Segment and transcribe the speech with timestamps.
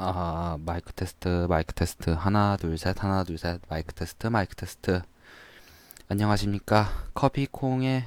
[0.00, 2.10] 아, 마이크 테스트, 마이크 테스트.
[2.10, 3.60] 하나, 둘, 셋, 하나, 둘, 셋.
[3.68, 5.02] 마이크 테스트, 마이크 테스트.
[6.08, 6.88] 안녕하십니까.
[7.14, 8.04] 커피콩의,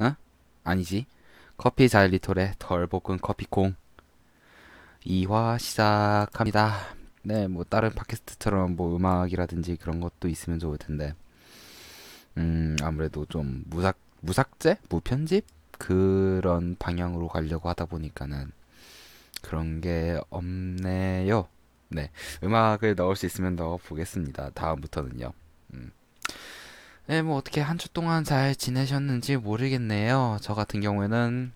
[0.00, 0.14] 응?
[0.64, 1.06] 아니지.
[1.56, 3.76] 커피 자일리톨의 덜 볶은 커피콩.
[5.06, 6.74] 2화 시작합니다.
[7.22, 11.14] 네, 뭐, 다른 팟캐스트처럼 뭐, 음악이라든지 그런 것도 있으면 좋을 텐데.
[12.38, 14.78] 음, 아무래도 좀 무삭, 무삭제?
[14.88, 15.46] 무편집?
[15.78, 18.50] 그런 방향으로 가려고 하다 보니까는
[19.42, 21.48] 그런 게 없네요.
[21.88, 22.10] 네.
[22.42, 24.50] 음악을 넣을 수 있으면 넣어 보겠습니다.
[24.50, 25.32] 다음부터는요.
[25.74, 25.92] 음.
[27.06, 30.38] 네, 뭐 어떻게 한 주 동안 잘 지내셨는지 모르겠네요.
[30.40, 31.52] 저 같은 경우에는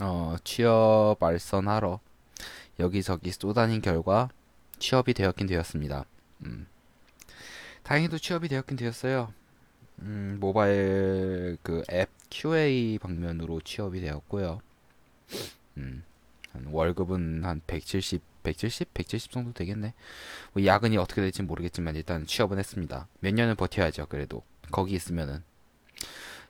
[0.00, 2.00] 어, 취업 알선하러
[2.80, 4.30] 여기저기 쏘다닌 결과
[4.78, 6.04] 취업이 되었긴 되었습니다.
[6.46, 6.66] 음.
[7.82, 9.32] 다행히도 취업이 되었긴 되었어요.
[10.00, 14.60] 음, 모바일 그 앱 QA 방면으로 취업이 되었고요.
[15.76, 16.02] 음.
[16.52, 19.94] 한 월급은 한 170, 170, 170 정도 되겠네.
[20.52, 23.08] 뭐 야근이 어떻게 될지 모르겠지만 일단 취업은 했습니다.
[23.20, 24.06] 몇 년은 버텨야죠.
[24.06, 25.42] 그래도 거기 있으면은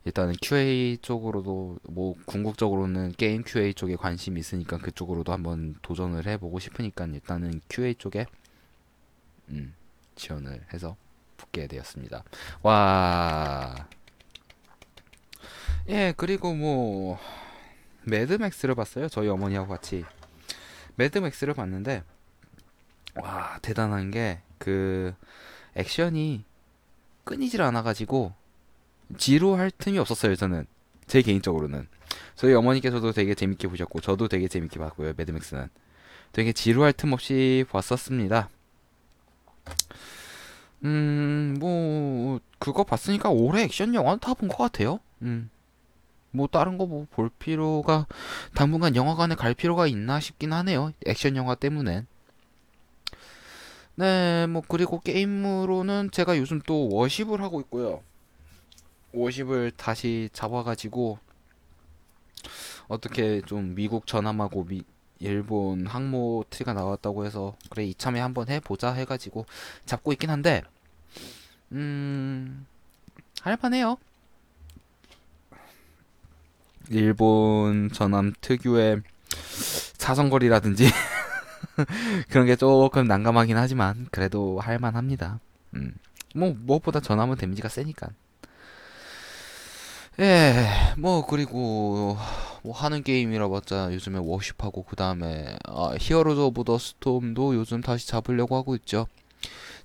[0.05, 7.07] 일단은 QA 쪽으로도 뭐 궁극적으로는 게임 QA 쪽에 관심이 있으니까 그쪽으로도 한번 도전을 해보고 싶으니까
[7.07, 8.27] 일단은 QA 쪽에
[9.51, 9.75] 음,
[10.17, 10.97] 지원을 해서
[11.37, 12.25] 붙게 되었습니다.
[12.63, 13.89] 와.
[15.89, 17.19] 예, 그리고 뭐
[18.05, 19.09] 매드맥스를 봤어요.
[19.09, 20.05] 저희 어머니하고 같이
[20.97, 22.03] 매드맥스를 봤는데
[23.17, 25.13] 와 대단한 게 그
[25.75, 26.45] 액션이
[27.25, 28.33] 끊이질 않아가지고
[29.19, 30.37] 지루할 틈이 없었어요.
[30.37, 30.67] 저는
[31.09, 31.89] 제 개인적으로는
[32.37, 35.15] 저희 어머니께서도 되게 재밌게 보셨고 저도 되게 재밌게 봤고요.
[35.17, 35.69] 매드맥스는
[36.31, 38.51] 되게 지루할 틈 없이 봤었습니다.
[40.85, 44.99] 음, 뭐, 그거 봤으니까 올해 액션 영화는 다 본 것 같아요.
[45.23, 45.51] 음.
[46.33, 48.07] 뭐 다른 거 뭐 볼 필요가
[48.55, 50.93] 당분간 영화관에 갈 필요가 있나 싶긴 하네요.
[51.07, 52.05] 액션 영화 때문에.
[53.95, 58.03] 네, 뭐 그리고 게임으로는 제가 요즘 또 워십을 하고 있고요.
[59.13, 61.19] 워십을 다시 잡아가지고
[62.89, 64.83] 어떻게 좀 미국 전함하고 미,
[65.19, 69.47] 일본 항모 트리가 나왔다고 해서 그래 이참에 한번 해보자 해가지고
[69.87, 70.63] 잡고 있긴 한데
[71.73, 72.67] 음
[73.43, 73.99] 할만해요.
[76.95, 79.03] 일본 전함 특유의
[79.99, 80.87] 사정거리라든지
[82.29, 85.41] 그런 게 조금 난감하긴 하지만 그래도 할만합니다.
[85.75, 85.95] 음.
[86.35, 88.09] 뭐 무엇보다 전함은 데미지가 세니까.
[90.21, 90.67] 예,
[90.99, 92.19] 뭐 그리고
[92.63, 98.07] 뭐 하는 게임이라 봤자 요즘에 Warship하고 그 다음에 아, Heroes of the Storm도 요즘 다시
[98.07, 99.07] 잡으려고 하고 있죠.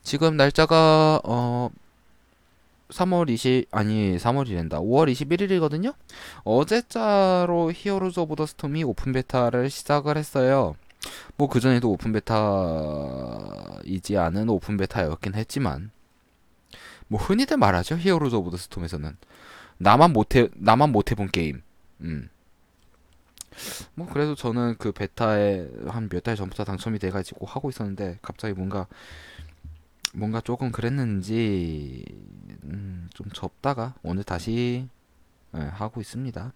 [0.03, 1.69] 지금 날짜가 어
[2.90, 4.80] 3월 20 아니 3월이랜다.
[4.81, 5.94] 5월 21일이거든요?
[6.44, 10.75] 어제자로 Heroes of the Storm이 오픈 베타를 시작을 했어요.
[11.38, 15.92] 뭐 그전에도 오픈 베타이지 않은 오픈 베타였긴 했지만.
[17.09, 19.18] 뭐 흔히들 말하죠 Heroes of the Storm에서는.
[19.78, 21.62] 나만 못해 나만 못해본 게임.
[22.02, 22.30] 음.
[23.96, 28.86] 뭐 그래도 저는 그 베타에 한 몇 달 전부터 당첨이 돼가지고 하고 있었는데 갑자기 뭔가
[30.13, 32.06] 뭔가 조금 그랬는지
[32.63, 34.88] 음, 좀 접다가 오늘 다시
[35.56, 36.53] 예, 하고 있습니다.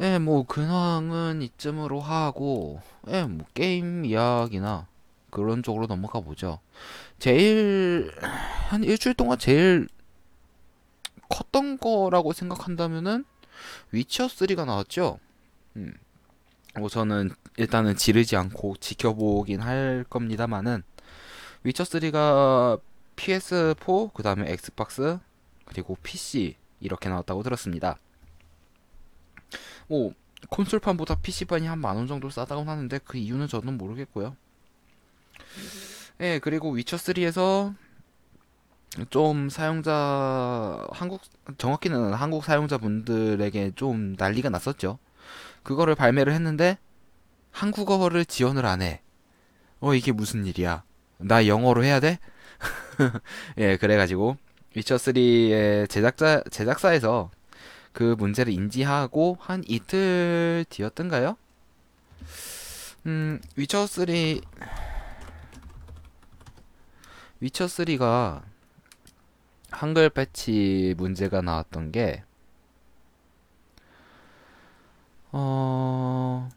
[0.00, 4.86] 예, 뭐 근황은 이쯤으로 하고 예, 뭐 게임 이야기나
[5.30, 6.58] 그런 쪽으로 넘어가 보죠.
[7.18, 8.10] 제일
[8.68, 9.88] 한 일주일 동안 제일
[11.28, 13.24] 컸던 거라고 생각한다면은
[13.92, 15.18] 위쳐 3가 나왔죠.
[15.76, 15.94] 음.
[16.78, 20.82] 뭐 저는 일단은 지르지 않고 지켜보긴 할 겁니다만은
[21.64, 22.80] 위쳐 3가
[23.16, 25.18] PS4 그 다음에 엑스박스
[25.66, 27.98] 그리고 PC 이렇게 나왔다고 들었습니다.
[29.88, 30.12] 뭐
[30.48, 34.36] 콘솔판보다 PC판이 한 만 원 정도 싸다고 하는데 그 이유는 저는 모르겠고요.
[36.20, 37.74] 예, 그리고 위쳐 3에서
[39.10, 41.20] 좀 사용자 한국
[41.58, 44.98] 정확히는 한국 사용자분들에게 좀 난리가 났었죠.
[45.62, 46.78] 그거를 발매를 했는데
[47.50, 49.02] 한국어를 지원을 안 해.
[49.80, 50.84] 어, 이게 무슨 일이야?
[51.18, 52.18] 나 영어로 해야 돼?
[53.58, 54.36] 예, 그래가지고
[54.74, 57.30] 위쳐 3의 제작자, 제작사에서
[57.92, 61.36] 그 문제를 인지하고 한 이틀 뒤였던가요?
[63.06, 64.06] 음, 위쳐 3,
[67.40, 68.42] 위쳐 3가
[69.70, 72.22] 한글 패치 문제가 나왔던 게,
[75.32, 76.48] 어,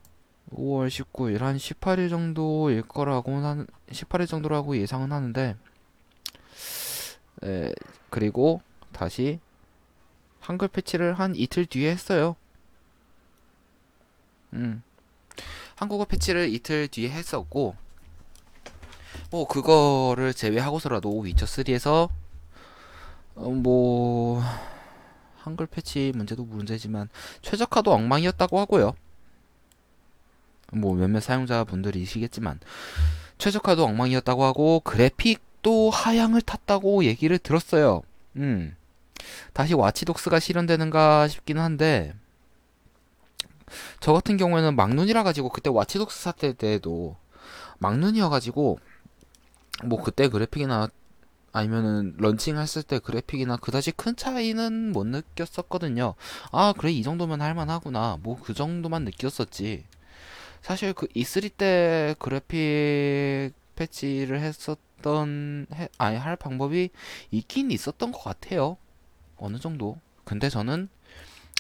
[0.52, 5.56] 5월 19일 한 18일 정도일 거라고 한 18일 정도라고 예상은 하는데
[7.44, 7.74] 에,
[8.10, 8.62] 그리고
[8.92, 9.40] 다시
[10.40, 12.36] 한글 패치를 한 이틀 뒤에 했어요.
[14.54, 14.84] 음.
[15.76, 17.76] 한국어 패치를 이틀 뒤에 했었고
[19.32, 22.10] 뭐 그거를 제외하고서라도 위쳐 3에서
[23.36, 24.42] 어, 뭐
[25.44, 27.10] 한글 패치 문제도 문제지만
[27.42, 28.96] 최적화도 엉망이었다고 하고요.
[30.72, 32.62] 뭐 몇몇 사용자분들이시겠지만
[33.38, 38.04] 최적화도 엉망이었다고 하고 그래픽도 하향을 탔다고 얘기를 들었어요.
[38.38, 38.76] 음.
[39.52, 42.14] 다시 Watch Dogs가 실현되는가 싶기는 한데
[44.00, 47.18] 저 같은 경우에는 막눈이라 가지고 그때 Watch Dogs 사태 때도
[47.80, 48.80] 막눈이어 가지고
[49.84, 50.88] 뭐 그때 그래픽이나
[51.54, 56.16] 아니면은 런칭 했을 때 그래픽이나 그다지 큰 차이는 못 느꼈었거든요.
[56.52, 58.20] 아, 그래 이 정도면 할만하구나.
[58.24, 59.86] 뭐 그 정도만 느꼈었지.
[60.62, 66.90] 사실 그 E3 때 그래픽 패치를 했었던 해, 아니 할 방법이
[67.32, 68.78] 있긴 있었던 것 같아요.
[69.38, 70.00] 어느 정도.
[70.26, 70.90] 근데 저는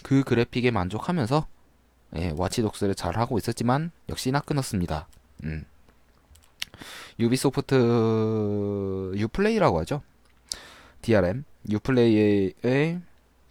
[0.03, 1.47] 그 그래픽에 만족하면서
[2.17, 5.07] 예, Watch Dogs를 잘 하고 있었지만 역시나 끊었습니다.
[5.45, 5.65] 음.
[7.19, 10.01] Ubisoft Uplay라고 하죠.
[11.01, 13.01] DRM Uplay의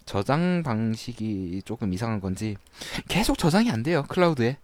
[0.05, 2.57] 저장 방식이 조금 이상한 건지
[3.09, 4.59] 계속 저장이 안 돼요 클라우드에.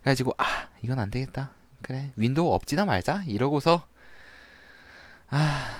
[0.00, 0.44] 그래가지고 아
[0.82, 1.52] 이건 안 되겠다.
[1.82, 3.86] 그래 윈도우 엎지나 말자 이러고서
[5.28, 5.76] 아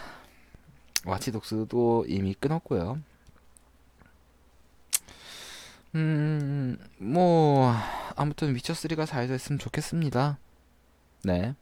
[1.04, 2.98] Watch Dogs도 이미 끊었고요.
[5.94, 7.72] 음, 뭐,
[8.16, 10.38] 아무튼 위쳐3가 잘 됐으면 좋겠습니다.
[11.22, 11.54] 네.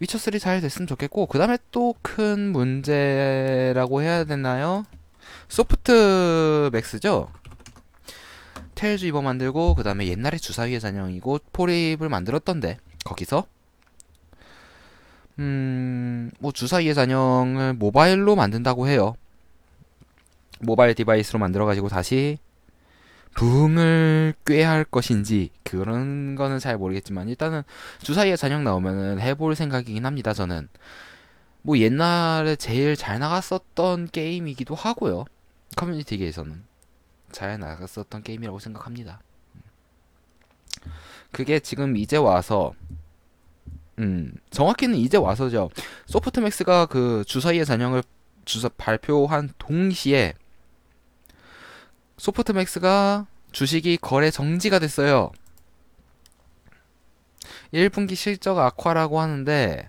[0.00, 4.84] 위쳐3 잘 됐으면 좋겠고, 그 다음에 또 큰 문제라고 해야 되나요?
[5.48, 7.30] 소프트 맥스죠?
[8.74, 13.46] 테일즈 이버 만들고, 그 다음에 옛날에 주사위의 잔영이고, 포립을 만들었던데, 거기서.
[15.38, 19.14] 음, 뭐, 주사위의 잔영을 모바일로 만든다고 해요.
[20.60, 22.38] 모바일 device로 만들어가지고 다시
[23.36, 27.62] 부흥을 꾀할 것인지 그런 거는 잘 모르겠지만 일단은
[28.02, 30.32] 주사위의 잔영 나오면은 해볼 생각이긴 합니다.
[30.32, 30.68] 저는
[31.60, 35.26] 뭐 옛날에 제일 잘 나갔었던 게임이기도 하고요.
[35.76, 36.64] 커뮤니티계에서는
[37.30, 39.20] 잘 나갔었던 게임이라고 생각합니다.
[41.30, 42.72] 그게 지금 이제 와서
[43.98, 45.68] 음 정확히는 이제 와서죠.
[46.06, 48.02] 소프트맥스가 그 주사위의 잔영을
[48.46, 50.32] 주사 발표한 동시에
[52.16, 55.32] 소프트맥스가 주식이 거래 정지가 됐어요.
[57.72, 59.88] 1분기 실적 악화라고 하는데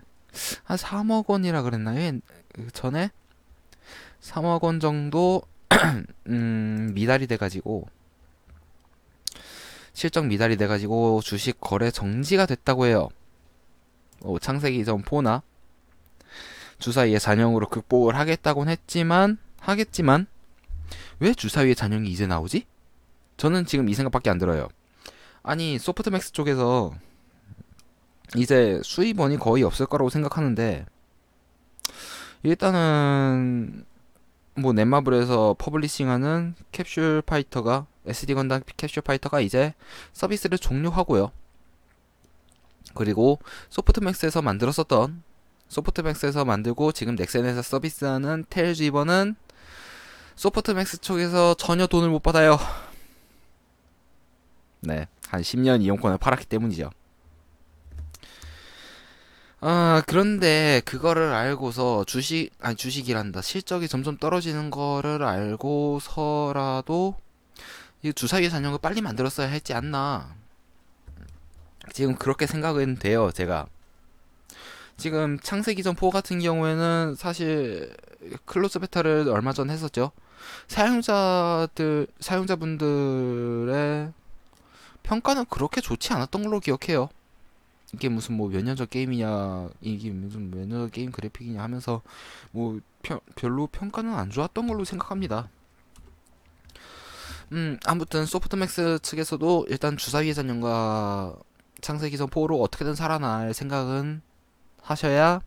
[0.63, 2.19] 한 3억 원이라 그랬나요?
[2.53, 3.11] 그 전에
[4.21, 5.43] 3억 원 정도
[6.27, 7.87] 음, 미달이 돼가지고
[9.93, 13.09] 실적 미달이 돼가지고 주식 거래 정지가 됐다고 해요.
[14.21, 15.41] 어, 창세기전 four나
[16.79, 20.27] 주사위의 잔영으로 극복을 하겠다곤 했지만 하겠지만
[21.19, 22.65] 왜 주사위의 잔영이 이제 나오지?
[23.37, 24.67] 저는 지금 이 생각밖에 안 들어요.
[25.43, 26.93] 아니 소프트맥스 쪽에서
[28.35, 30.85] 이제 수입원이 거의 없을 거라고 생각하는데
[32.43, 33.85] 일단은
[34.55, 39.73] 뭐 넷마블에서 publishing하는 Capsule Fighter가 SD 건담 Capsule Fighter가 이제
[40.13, 41.31] 서비스를 종료하고요.
[42.95, 45.21] 그리고 소프트맥스에서 만들었었던
[45.67, 49.35] 소프트맥스에서 만들고 지금 넥센에서 서비스하는 텔즈 이버는
[50.37, 52.59] 소프트맥스 쪽에서 전혀 돈을 못 받아요.
[54.81, 56.91] 네, 한 10년 이용권을 팔았기 때문이죠.
[59.59, 63.41] 아, 그런데 그거를 알고서 주식, 아니 주식이란다.
[63.41, 67.15] 실적이 점점 떨어지는 거를 알고서라도
[68.03, 70.35] 이 주사위의 잔영을 빨리 만들었어야 했지 않나.
[71.91, 73.65] 지금 그렇게 생각은 돼요, 제가.
[74.97, 77.91] 지금 창세기전 4 같은 경우에는 사실
[78.45, 80.11] close beta를 얼마 전 했었죠.
[80.67, 84.11] 사용자들, 사용자분들의
[85.03, 87.09] 평가는 그렇게 좋지 않았던 걸로 기억해요.
[87.93, 92.01] 이게 무슨 뭐 몇 년 전 게임이냐, 이게 무슨 몇 년 전 게임 그래픽이냐 하면서
[92.51, 95.49] 뭐 펴, 별로 평가는 안 좋았던 걸로 생각합니다.
[97.53, 101.37] 음, 아무튼 소프트맥스 측에서도 일단 주사위의 전형과
[101.79, 104.21] 창세기전 4로 어떻게든 살아날 생각은
[104.81, 105.39] 하셔야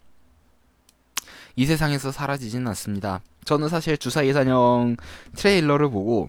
[1.56, 3.20] 이 세상에서 사라지지는 않습니다.
[3.44, 4.96] 저는 사실 주사위의 전형
[5.34, 6.28] 트레일러를 보고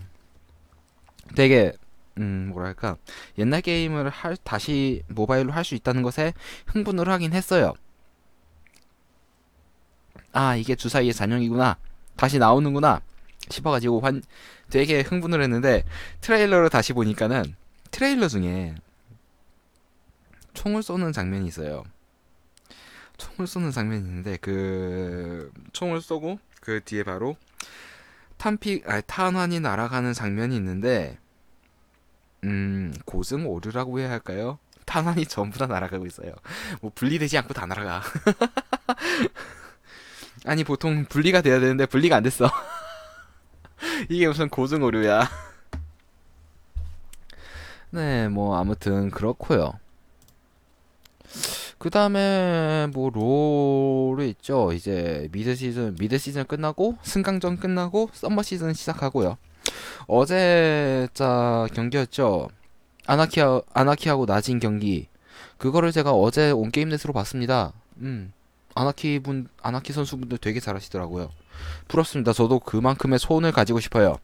[1.36, 1.74] 되게
[2.18, 2.98] 음, 뭐랄까,
[3.38, 6.34] 옛날 게임을 할, 다시 모바일로 할 수 있다는 것에
[6.68, 7.74] 흥분을 하긴 했어요.
[10.34, 11.78] 아, 이게 주사위의 잔영이구나.
[12.16, 13.02] 다시 나오는구나.
[13.50, 14.22] 싶어가지고 환,
[14.70, 15.84] 되게 흥분을 했는데,
[16.22, 17.56] 트레일러를 다시 보니까는,
[17.92, 18.76] 트레일러 중에,
[20.54, 21.84] 총을 쏘는 장면이 있어요.
[23.36, 27.36] 총을 쏘는 장면이 있는데, 그, 총을 쏘고, 그 뒤에 바로,
[28.38, 31.18] 탄피, 아니, 탄환이 날아가는 장면이 있는데,
[32.44, 34.58] 음, 고승 오류라고 해야 할까요?
[34.86, 36.34] 탄환이 전부 다 날아가고 있어요.
[36.82, 38.02] 뭐 분리되지 않고 다 날아가.
[40.46, 42.50] 아니 보통 분리가 돼야 되는데 분리가 안 됐어.
[44.10, 45.30] 이게 무슨 고증 오류야.
[47.92, 49.80] 네, 뭐 아무튼 그렇고요.
[51.82, 54.72] 그 다음에 뭐 롤이 있죠.
[54.72, 59.36] 이제 mid 시즌 mid 시즌 끝나고 승강전 끝나고 summer 시즌 시작하고요.
[60.06, 62.50] 어제 자 경기였죠.
[63.08, 65.08] 아나키아 아나키하고 나진 경기.
[65.58, 67.74] 그거를 제가 어제 온게임넷으로 봤습니다.
[67.98, 68.32] 음.
[68.76, 71.32] 아나키 분 아나키 선수분들 되게 잘하시더라고요.
[71.88, 72.32] 부럽습니다.
[72.32, 74.20] 저도 그만큼의 손을 가지고 싶어요.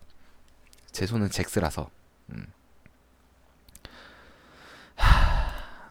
[0.91, 1.89] 제 손은 잭스라서.
[2.29, 2.45] 음.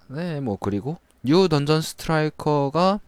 [0.07, 3.01] 네, 뭐 그리고 뉴 던전 스트라이커가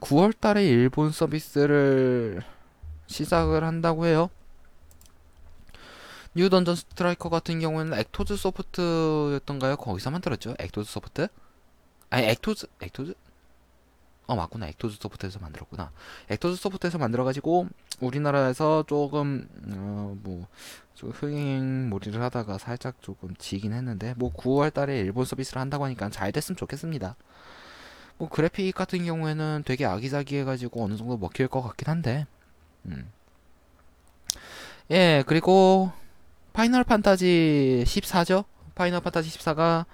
[0.00, 2.44] 9월 달에 일본 서비스를
[3.08, 4.30] 시작을 한다고 해요.
[6.36, 9.78] 뉴 던전 스트라이커 같은 경우에는 액토즈 소프트였던가요?
[9.78, 10.54] 거기서 만들었죠.
[10.60, 11.26] 액토즈 소프트?
[12.10, 13.14] 아니, 액토즈, 액토즈?
[14.28, 14.68] 어, 맞구나.
[14.68, 15.90] 액토즈 소프트에서 만들었구나.
[16.28, 17.66] 액토즈 소프트에서 만들어가지고,
[18.00, 20.46] 우리나라에서 조금, 어, 뭐,
[20.94, 26.30] 좀 흥행몰이를 하다가 살짝 조금 지긴 했는데, 뭐, 9월 달에 일본 서비스를 한다고 하니까 잘
[26.30, 27.16] 됐으면 좋겠습니다.
[28.18, 32.26] 뭐, 그래픽 같은 경우에는 되게 아기자기해가지고 어느 정도 먹힐 것 같긴 한데,
[32.84, 33.10] 음.
[34.90, 35.90] 예, 그리고,
[36.52, 38.44] 파이널 판타지 14죠?
[38.74, 39.86] 파이널 판타지 14가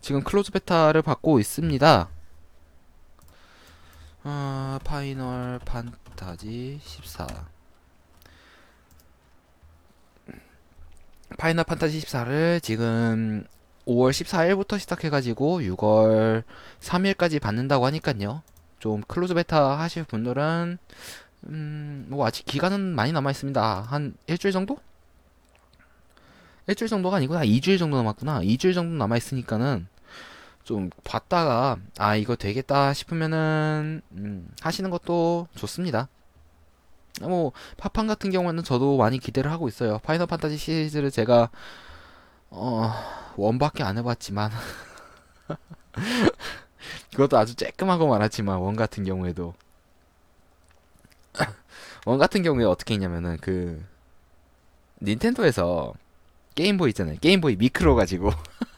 [0.00, 2.08] 지금 close beta를 받고 있습니다.
[4.24, 7.26] 아, 파이널 판타지 14.
[11.38, 13.44] 파이널 판타지 14를 지금
[13.86, 16.44] 5월 14일부터 시작해가지고 6월
[16.80, 18.42] 3일까지 받는다고 하니까요.
[18.78, 20.78] 좀 close beta 하실 분들은
[21.48, 23.80] 음, 뭐 아직 기간은 많이 남아 있습니다.
[23.80, 24.78] 한 일주일 정도?
[26.68, 27.44] 일주일 정도가 아니구나.
[27.44, 28.42] 2주일 정도 남았구나.
[28.42, 29.88] 2주일 정도 남아 있으니까는
[30.64, 36.08] 좀 봤다가 아 이거 되겠다 싶으면은 음, 하시는 것도 좋습니다.
[37.20, 39.98] 뭐 파판 같은 경우에는 저도 많이 기대를 하고 있어요.
[39.98, 41.50] 파이널 판타지 시리즈를 제가
[42.50, 42.92] 어
[43.36, 44.50] one밖에 안 해봤지만
[47.10, 49.54] 그것도 아주 쬐끔하고 말았지만 one 같은 경우에도
[52.06, 53.84] one 같은 경우에 어떻게 했냐면은 그
[55.02, 55.94] 닌텐도에서
[56.54, 57.16] 게임보이 있잖아요.
[57.20, 58.30] 게임보이 미크로 가지고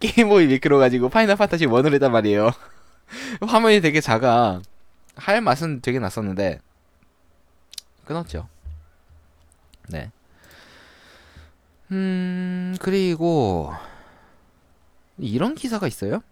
[0.00, 2.50] 게임보이 미크로 가지고 파이널 판타지 1을 했단 말이에요.
[3.46, 4.60] 화면이 되게 작아.
[5.16, 6.60] 할 맛은 되게 났었는데
[8.04, 8.48] 끊었죠.
[9.88, 10.10] 네.
[11.92, 13.72] 음, 그리고
[15.18, 16.22] 이런 기사가 있어요.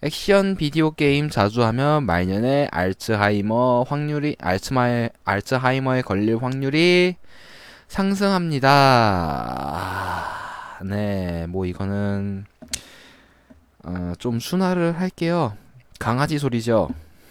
[0.00, 7.16] 액션 비디오 게임 자주 하면 말년에 알츠하이머 확률이 알츠마에 알츠하이머에 걸릴 확률이
[7.88, 8.68] 상승합니다.
[10.78, 12.46] 아, 네, 뭐 이거는
[13.82, 15.56] 어, 좀 순화를 할게요.
[15.98, 16.88] 강아지 소리죠.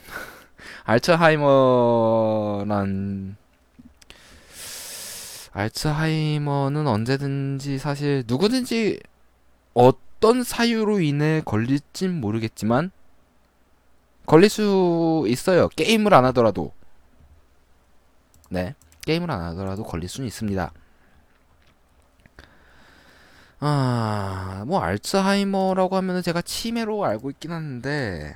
[0.83, 2.67] 알츠하이머란
[5.53, 8.99] 알츠하이머는 언제든지 사실 누구든지
[9.73, 12.91] 어떤 사유로 인해 걸릴진 모르겠지만
[14.25, 15.69] 걸릴 수 있어요.
[15.69, 16.73] 게임을 안 하더라도.
[18.49, 18.75] 네.
[19.05, 20.73] 게임을 안 하더라도 걸릴 수는 있습니다.
[23.59, 28.35] 아, 뭐 알츠하이머라고 하면은 제가 치매로 알고 있긴 한데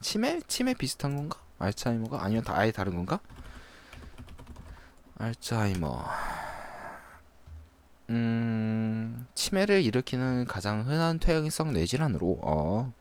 [0.00, 0.40] 치매?
[0.46, 1.38] 치매 비슷한 건가?
[1.58, 3.20] 알츠하이머가 아니면 다 아예 다른 건가?
[5.18, 6.04] 알츠하이머.
[8.10, 12.92] 음, 치매를 일으키는 가장 흔한 퇴행성 뇌질환으로 어.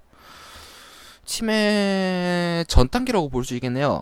[1.25, 4.01] 치매 전 단계라고 볼 수 있겠네요.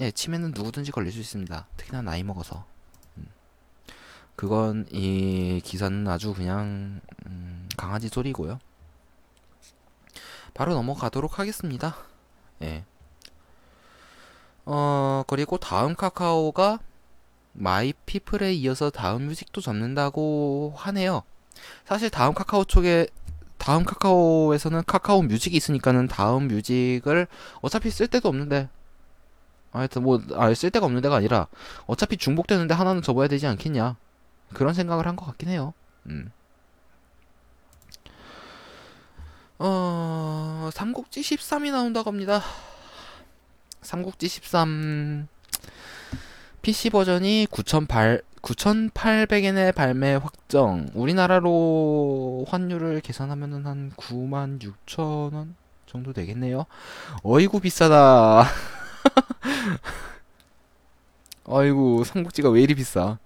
[0.00, 1.66] 예, 치매는 누구든지 걸릴 수 있습니다.
[1.76, 2.66] 특히나 나이 먹어서.
[4.36, 4.46] 음.
[4.46, 8.58] 그건 이 기사는 아주 그냥 음, 강아지 소리고요.
[10.54, 11.96] 바로 넘어가도록 하겠습니다.
[12.62, 12.84] 예.
[14.64, 16.80] 어, 그리고 다음 카카오가
[17.52, 21.22] 마이 피플에 이어서 다음 뮤직도 접는다고 하네요.
[21.86, 23.06] 사실 다음 카카오 쪽에
[23.58, 27.26] 다음 카카오에서는 카카오 뮤직이 있으니까는 다음 뮤직을
[27.62, 28.68] 어차피 쓸 데도 없는데
[29.72, 31.46] 하여튼 뭐 아, 쓸 데가 없는 데가 아니라
[31.86, 33.96] 어차피 중복되는데 하나는 접어야 되지 않겠냐
[34.52, 35.72] 그런 생각을 한 것 같긴 해요.
[36.06, 36.30] 음.
[39.58, 42.42] 어, 삼국지 13이 나온다고 합니다.
[43.82, 45.28] 삼국지 13
[46.62, 50.88] PC 버전이 9,800, 9,800엔의 발매 확정.
[50.94, 55.54] 우리나라로 환율을 계산하면은 한 96,000원
[55.86, 56.66] 정도 되겠네요.
[57.22, 58.44] 어이구 비싸다.
[61.44, 63.18] 어이구 삼국지가 왜 이리 비싸?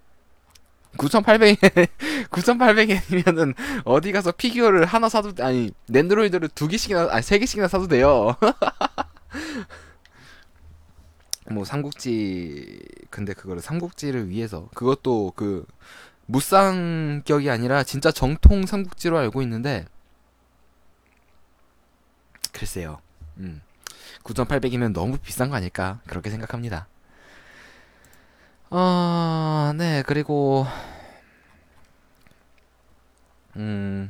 [0.97, 1.87] 9,800엔
[2.29, 3.55] 9,800엔이면은
[3.85, 8.35] 어디 가서 피규어를 하나 사도 아니 랜드로이드를 두 개씩이나 아니 세 개씩이나 사도 돼요.
[11.49, 12.79] 뭐 삼국지
[13.09, 15.65] 근데 그거를 삼국지를 위해서 그것도 그
[16.27, 19.85] 무쌍격이 아니라 진짜 정통 삼국지로 알고 있는데
[22.53, 22.99] 글쎄요.
[23.37, 23.61] 음.
[24.23, 25.99] 9,800이면 너무 비싼 거 아닐까?
[26.05, 26.87] 그렇게 생각합니다.
[28.73, 30.65] 아, 네, 그리고,
[33.57, 34.09] 음,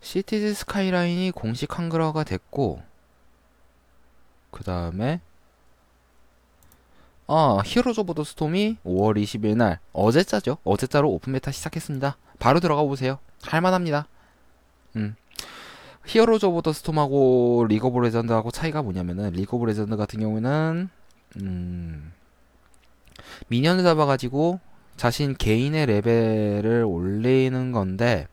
[0.00, 2.82] 시티즈 스카이라인이 공식 한글화가 됐고,
[4.50, 5.20] 그 다음에,
[7.28, 10.58] 아, 히어로즈 오브 더 스톰이 5월 20일 날, 어제자죠?
[10.64, 12.16] 어제자로 open beta 시작했습니다.
[12.40, 13.20] 바로 들어가 보세요.
[13.42, 14.08] 할만합니다.
[14.96, 15.14] 음.
[16.06, 20.88] 히어로즈 오브 더 스톰하고 리그 오브 레전드하고 차이가 뭐냐면은 리그 오브 레전드 같은 경우는
[21.36, 22.12] 음
[23.48, 24.60] minion을 잡아가지고
[24.96, 28.28] 자신 개인의 레벨을 올리는 건데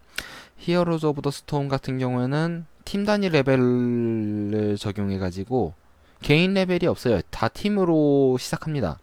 [0.57, 5.73] 히어로즈 오브 더 스톰 같은 경우에는 팀 단위 레벨을 적용해가지고
[6.21, 7.21] 개인 레벨이 없어요.
[7.29, 8.97] 다 팀으로 시작합니다.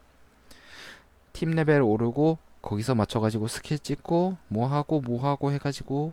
[1.32, 6.12] 팀 레벨 오르고 거기서 맞춰가지고 스킬 찍고 뭐 하고 뭐 하고 해가지고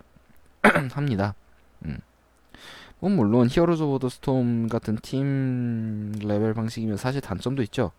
[0.91, 1.33] 합니다.
[1.85, 1.97] 음.
[2.99, 7.91] 뭐 물론 히어로즈 오브 더 스톰 같은 팀 레벨 방식이면 사실 단점도 있죠.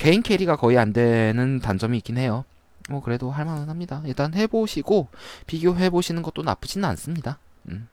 [0.00, 2.46] 개인 carry가 거의 안 되는 단점이 있긴 해요.
[2.88, 4.00] 뭐 그래도 할만은 합니다.
[4.06, 5.08] 일단 해보시고
[5.46, 7.38] 비교해보시는 것도 나쁘지는 않습니다.
[7.68, 7.86] 음.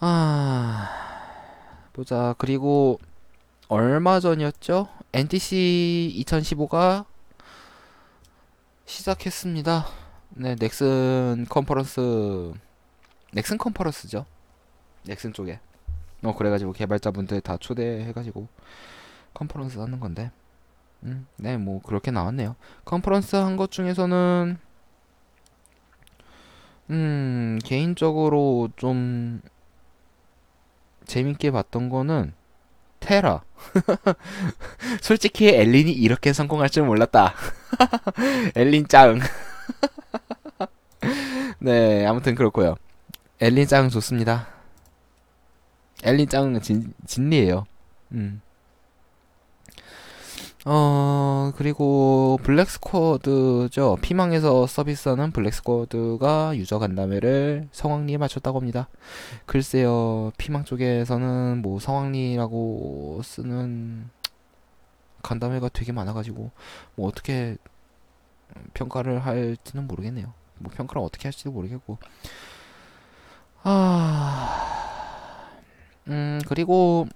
[0.00, 0.90] 아
[1.94, 3.00] 보자 그리고
[3.68, 4.90] 얼마 전이었죠?
[5.14, 7.06] NDC 2015가
[8.84, 9.86] 시작했습니다.
[10.30, 12.52] 네, 넥슨 컨퍼런스
[13.32, 14.26] 넥슨 컨퍼런스죠.
[15.04, 15.58] 넥슨 쪽에.
[16.22, 18.46] 어 그래가지고 개발자분들 다 초대해가지고
[19.34, 20.30] 컨퍼런스 하는 건데.
[21.04, 22.56] 음, 네, 뭐 그렇게 나왔네요.
[22.84, 24.58] 컨퍼런스 한 것 중에서는
[26.90, 29.42] 음 개인적으로 좀
[31.06, 32.32] 재밌게 봤던 거는
[33.00, 33.42] 테라.
[35.02, 37.34] 솔직히 엘린이 이렇게 성공할 줄 몰랐다.
[38.56, 39.20] 엘린 짱.
[41.60, 42.76] 네, 아무튼 그렇고요.
[43.40, 44.48] 엘린 짱 좋습니다.
[46.02, 47.66] 엘린 짱은 진, 진리예요.
[48.12, 48.40] 음.
[50.64, 53.96] 어, 그리고 블랙 스쿼드죠.
[54.02, 58.88] 피망에서 서비스하는 블랙 스쿼드가 유저 간담회를 성황리에 마쳤다고 합니다.
[59.46, 64.10] 글쎄요, 피망 쪽에서는 뭐 성황리라고 쓰는
[65.22, 66.50] 간담회가 되게 많아가지고,
[66.96, 67.56] 뭐 어떻게
[68.74, 70.32] 평가를 할지는 모르겠네요.
[70.58, 71.98] 뭐 평가를 어떻게 할지도 모르겠고.
[73.62, 75.48] 아,
[76.08, 77.06] 음, 그리고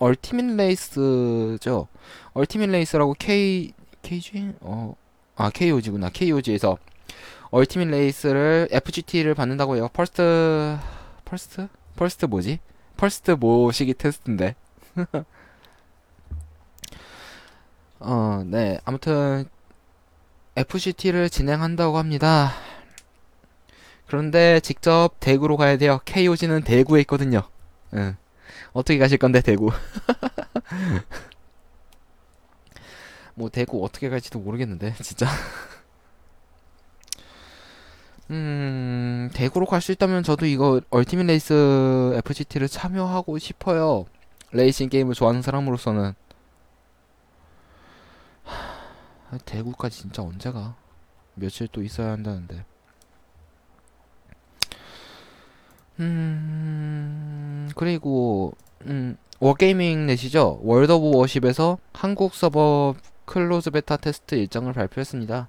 [0.00, 1.86] 얼티밋 레이스죠.
[2.32, 4.94] 얼티밋 레이스라고 K KG 어,
[5.36, 6.08] 아 KOG구나.
[6.10, 6.78] KOG에서
[7.50, 9.90] 얼티밋 레이스를 FGT를 받는다고 해요.
[9.92, 10.78] first
[11.24, 12.60] first first 뭐지?
[12.96, 14.54] first 모시기 테스트인데.
[18.00, 18.80] 어, 네.
[18.86, 19.44] 아무튼
[20.56, 22.52] FGT를 진행한다고 합니다.
[24.06, 26.00] 그런데 직접 대구로 가야 돼요.
[26.06, 27.42] KOG는 대구에 있거든요.
[27.94, 28.16] 응.
[28.72, 29.70] 어떻게 가실 건데 대구?
[33.34, 35.26] 뭐 대구 어떻게 갈지도 모르겠는데 진짜.
[38.30, 44.04] 음 대구로 갈 수 있다면 저도 이거 얼티밋 레이스 FGT를 참여하고 싶어요.
[44.52, 46.12] 레이싱 게임을 좋아하는 사람으로서는
[49.30, 50.76] 하, 대구까지 진짜 언제 가?
[51.34, 52.64] 며칠 또 있어야 한다는데.
[56.00, 58.54] 음, 그리고,
[58.86, 60.60] 음, 워게이밍 넷이죠.
[60.62, 62.94] 월드 오브 워십에서 한국 서버
[63.26, 65.48] close beta test 일정을 발표했습니다.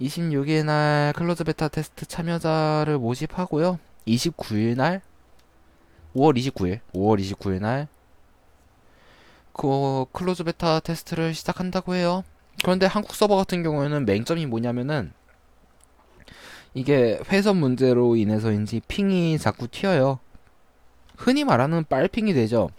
[0.00, 3.78] 26일 날 close beta test 참여자를 모집하고요.
[4.06, 5.00] 29일 날,
[6.14, 7.88] 5월 29일, 5월 29일 날,
[9.52, 12.24] 그 close beta test를 시작한다고 해요.
[12.62, 15.12] 그런데 한국 서버 같은 경우에는 맹점이 뭐냐면은,
[16.74, 20.18] 이게 회선 문제로 인해서인지 핑이 자꾸 튀어요.
[21.16, 22.70] 흔히 말하는 빨핑이 되죠.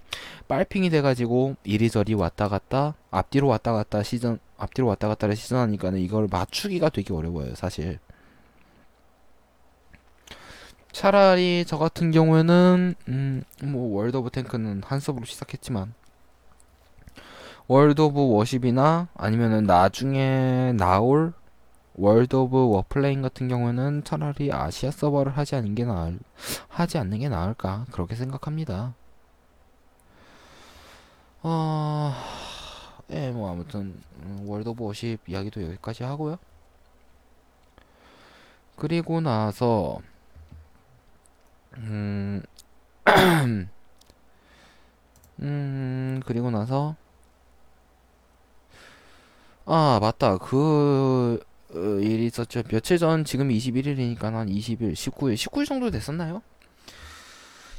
[0.47, 6.89] 빨핑이 돼가지고 이리저리 왔다 갔다 앞뒤로 왔다 갔다 시전 앞뒤로 왔다 갔다를 시전하니까는 이걸 맞추기가
[6.89, 7.99] 되게 어려워요, 사실.
[10.91, 15.93] 차라리 저 같은 경우에는 음, 뭐 월드 오브 탱크는 한섭으로 시작했지만
[17.67, 21.33] 월드 오브 워십이나 아니면은 나중에 나올
[21.95, 26.19] 월드 오브 워플레인 같은 경우는 차라리 아시아 서버를 하지 않는 게 나을
[26.67, 28.95] 하지 않는 게 나을까 그렇게 생각합니다.
[31.43, 32.13] 어
[33.11, 36.37] 예, 뭐 아무튼 음, 월드 오브 워십 이야기도 여기까지 하고요.
[38.75, 39.99] 그리고 나서
[41.77, 42.41] 음,
[45.41, 46.95] 음, 그리고 나서
[49.65, 50.37] 아, 맞다.
[50.37, 52.63] 그 어, 일이 있었죠.
[52.63, 56.41] 며칠 전 지금 21일이니까 한 20일, 19일, 19일 정도 됐었나요?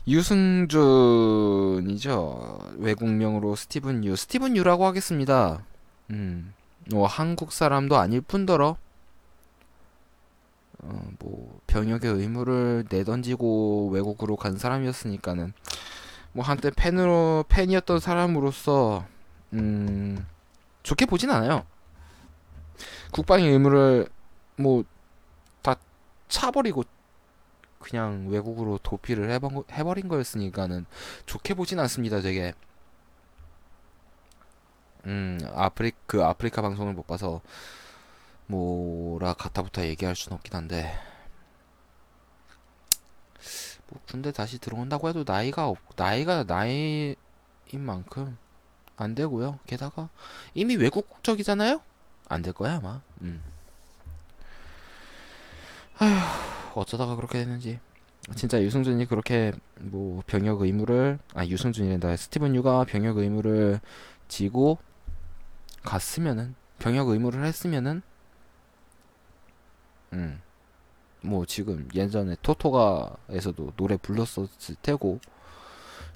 [0.06, 0.74] 유승준이죠.
[2.76, 4.16] 외국명으로 스티븐 유.
[4.16, 5.64] 스티븐 유라고 하겠습니다.
[6.10, 6.52] 음,
[6.90, 8.76] 뭐 한국 사람도 아닐 뿐더러
[10.80, 15.54] 어, 뭐 병역의 의무를 내던지고 외국으로 간 사람이었으니까는
[16.32, 19.06] 뭐 한때 팬으로 팬이었던 사람으로서
[19.54, 20.26] 음,
[20.82, 21.64] 좋게 보진 않아요.
[23.12, 24.08] 국방의 의무를
[24.56, 24.84] 뭐
[25.62, 25.76] 다
[26.28, 26.84] 차버리고
[27.80, 30.86] 그냥 외국으로 도피를 해버, 해버린 거였으니까는
[31.26, 32.54] 좋게 보진 않습니다, 되게.
[35.06, 37.42] 음, 아프리, 그 아프리카 방송을 못 봐서
[38.46, 40.98] 뭐라 가타부터 얘기할 순 없긴 한데.
[43.88, 47.16] 뭐 군대 다시 들어온다고 해도 나이가 없, 나이가 나이인
[47.80, 48.36] 만큼
[48.96, 49.58] 안 되고요.
[49.66, 50.08] 게다가
[50.54, 51.80] 이미 외국 국적이잖아요?
[52.28, 53.00] 안 될 거야, 아마.
[53.22, 53.42] 음.
[55.98, 57.78] 아휴, 어쩌다가 그렇게 됐는지.
[58.36, 63.80] 진짜 유승준이 그렇게 뭐 병역 의무를 아 유승준이란다 스티븐 유가 병역 의무를
[64.28, 64.78] 지고
[65.82, 68.02] 갔으면은 병역 의무를 했으면은
[70.12, 70.40] 음
[71.26, 75.20] 뭐 지금 예전에 토토가에서도 노래 불렀었을 테고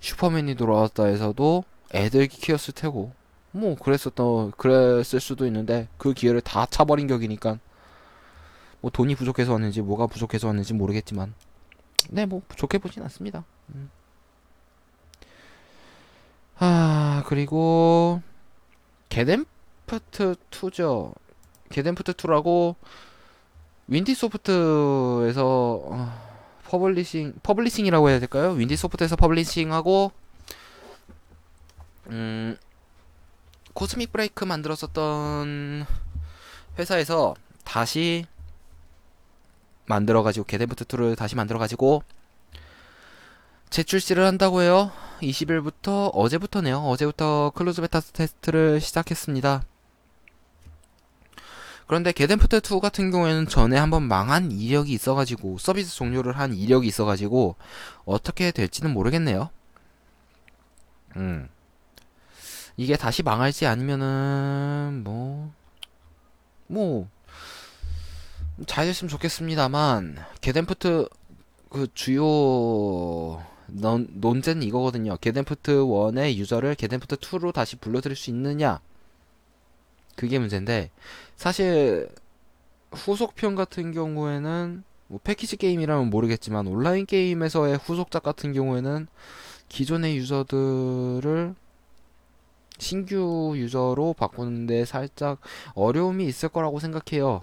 [0.01, 3.13] 슈퍼맨이 돌아왔다에서도 애들 키웠을 테고
[3.53, 7.59] 뭐 그랬었던 그랬을 수도 있는데 그 기회를 다 차버린 격이니까
[8.81, 11.35] 뭐 돈이 부족해서 왔는지 뭐가 부족해서 왔는지 모르겠지만
[12.11, 13.45] 네, 뭐 좋게 보진 않습니다.
[13.75, 13.91] 음.
[16.59, 18.23] 아, 그리고
[19.09, 21.15] 겟앰프드 2죠.
[21.71, 22.77] 겟앰프드 2라고
[23.89, 26.29] 윈디소프트에서 어,
[26.65, 28.51] publishing publishing이라고 해야 될까요?
[28.51, 30.13] 윈디소프트에서 publishing하고
[32.09, 32.57] 음
[33.79, 35.87] 코스믹 브레이크 만들었었던
[36.81, 38.27] 회사에서 다시
[39.87, 42.03] 만들어가지고 겟앰프드 2를 다시 만들어가지고
[43.71, 44.91] 재출시를 한다고 해요.
[45.21, 46.79] 20일부터 어제부터네요.
[46.79, 49.63] 어제부터 close beta test를 시작했습니다.
[51.87, 57.55] 그런데 겟앰프드 2 같은 경우에는 전에 한번 망한 이력이 있어가지고 서비스 종료를 한 이력이 있어가지고
[58.05, 59.51] 어떻게 될지는 모르겠네요.
[61.15, 61.49] 음.
[62.79, 65.53] 이게 다시 망할지 아니면은 뭐
[66.69, 67.09] 뭐,
[68.67, 71.09] 잘 됐으면 좋겠습니다만 게덴프트
[71.71, 75.17] 그 주요 논, 논제는 이거거든요.
[75.17, 78.81] 게덴프트 1의 유저를 게덴프트 2로 다시 불러들일 수 있느냐?
[80.15, 80.91] 그게 문제인데
[81.37, 82.09] 사실
[82.93, 89.09] 후속편 같은 경우에는 뭐 패키지 게임이라면 모르겠지만 온라인 게임에서의 후속작 같은 경우에는
[89.69, 91.55] 기존의 유저들을
[92.79, 95.41] 신규 유저로 바꾸는데 살짝
[95.75, 97.43] 어려움이 있을 거라고 생각해요.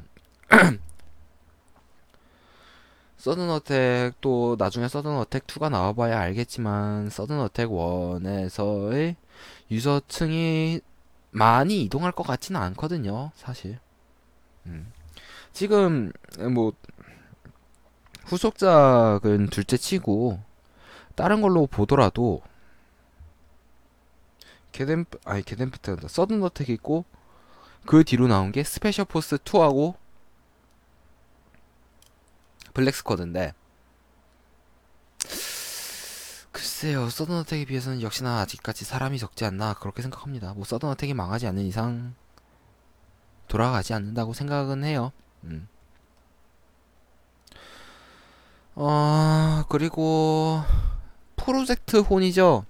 [3.18, 9.16] 서든 어택 또 나중에 서든 어택 2가 나와봐야 알겠지만 서든 어택 1에서의
[9.72, 10.82] 유저층이
[11.32, 13.80] 많이 이동할 것 같지는 않거든요 사실
[14.68, 14.92] 음.
[15.54, 16.12] 지금
[16.54, 16.74] 뭐
[18.26, 20.40] 후속작은 둘째 치고
[21.16, 22.42] 다른 걸로 보더라도
[24.76, 27.06] 겟앰 아니 겟앰프드 서든 어택이 있고
[27.86, 29.96] 그 뒤로 나온 게 스페셜 포스 2하고
[32.74, 33.54] 블랙 스쿼드인데.
[36.52, 40.54] 글쎄요 서든 어택에 비해서는 역시나 아직까지 사람이 적지 않나 그렇게 생각합니다.
[40.54, 42.14] 뭐 서든 어택이 망하지 않는 이상
[43.48, 45.14] 돌아가지 않는다고 생각은 해요.
[45.46, 45.70] 음.
[48.76, 50.62] 어 그리고
[51.38, 52.66] 프로젝트 혼이죠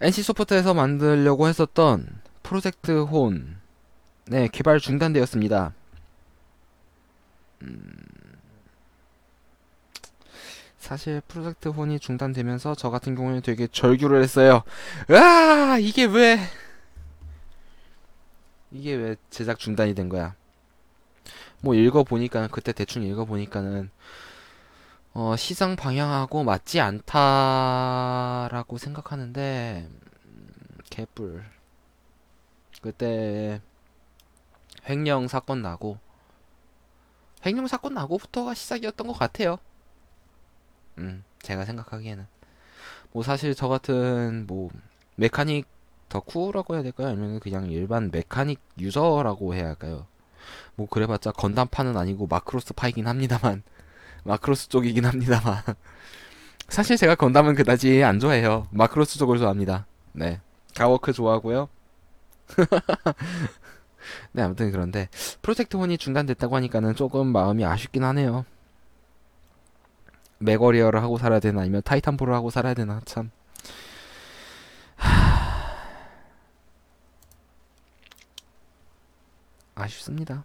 [0.00, 3.56] NC소프트에서 만들려고 했었던 프로젝트 혼
[4.26, 5.72] 네, 개발 중단되었습니다.
[7.62, 7.92] 음,
[10.78, 14.62] 사실 프로젝트 혼이 중단되면서 저 같은 경우는 되게 절규를 했어요.
[15.08, 16.38] 아, 이게 왜
[18.70, 20.34] 이게 왜 제작 중단이 된 거야?
[21.60, 23.90] 뭐 읽어 보니까 그때 대충 읽어 보니까는
[25.18, 29.88] 어, 시장 방향하고 맞지 않다라고 생각하는데
[30.26, 30.48] 음,
[30.90, 31.42] 개뿔
[32.82, 33.62] 그때
[34.86, 35.96] 횡령 사건 나고
[37.46, 39.56] 횡령 사건 나고부터가 시작이었던 것 같아요.
[40.98, 42.26] 음, 제가 생각하기에는
[43.12, 44.68] 뭐 사실 저 같은 뭐
[45.14, 45.66] 메카닉
[46.10, 47.08] 덕후라고 해야 될까요?
[47.08, 50.06] 아니면 그냥 일반 메카닉 유저라고 해야 할까요?
[50.74, 53.62] 뭐 그래봤자 건담파는 아니고 마크로스 파이긴 합니다만
[54.26, 55.62] 마크로스 쪽이긴 합니다만
[56.68, 58.66] 사실 제가 건담은 그다지 안 좋아해요.
[58.72, 59.86] 마크로스 쪽을 좋아합니다.
[60.12, 60.40] 네.
[60.74, 61.68] 가워크 좋아하고요.
[64.32, 65.08] 네, 아무튼 그런데
[65.42, 68.44] 프로젝트 혼이 중단됐다고 하니까는 조금 마음이 아쉽긴 하네요.
[70.38, 73.30] 맥워리어를 하고 살아야 되나 아니면 타이탄볼을 하고 살아야 되나 참.
[79.74, 80.44] 아쉽습니다.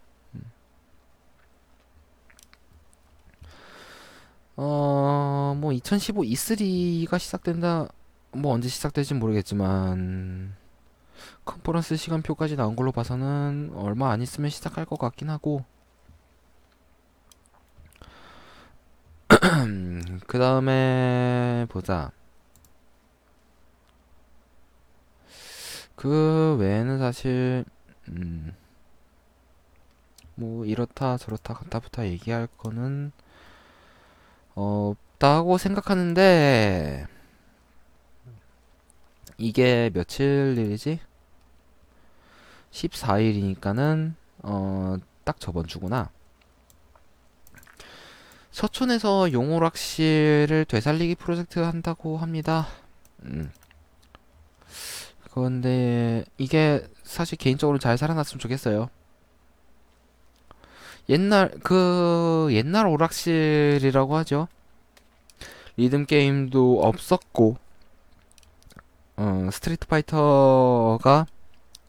[4.64, 7.88] 어, 뭐 2015 E3가 시작된다.
[8.32, 10.56] 뭐 언제 시작될지 모르겠지만
[11.46, 15.66] 컨퍼런스 시간표까지 나온 걸로 봐서는 얼마 안 있으면 시작할 것 같긴 하고
[20.28, 22.12] 그 다음에 보자.
[25.96, 27.66] 그 외에는 사실
[28.10, 28.56] 음,
[30.36, 33.12] 뭐 이렇다 저렇다 갔다부터 얘기할 거는
[34.56, 37.08] 없다고 생각하는데
[39.38, 41.00] 이게 며칠 일이지?
[42.72, 46.10] 14일이니까는 어, 딱 저번 주구나.
[48.52, 52.68] 서촌에서 용오락실을 되살리기 프로젝트 한다고 합니다.
[53.24, 53.52] 음.
[55.32, 58.90] 그런데 이게 사실 개인적으로 잘 살아났으면 좋겠어요.
[61.10, 64.48] 옛날 그 옛날 오락실이라고 하죠.
[65.78, 67.58] 리듬 게임도 없었고
[69.18, 71.26] 어, 스트리트 파이터가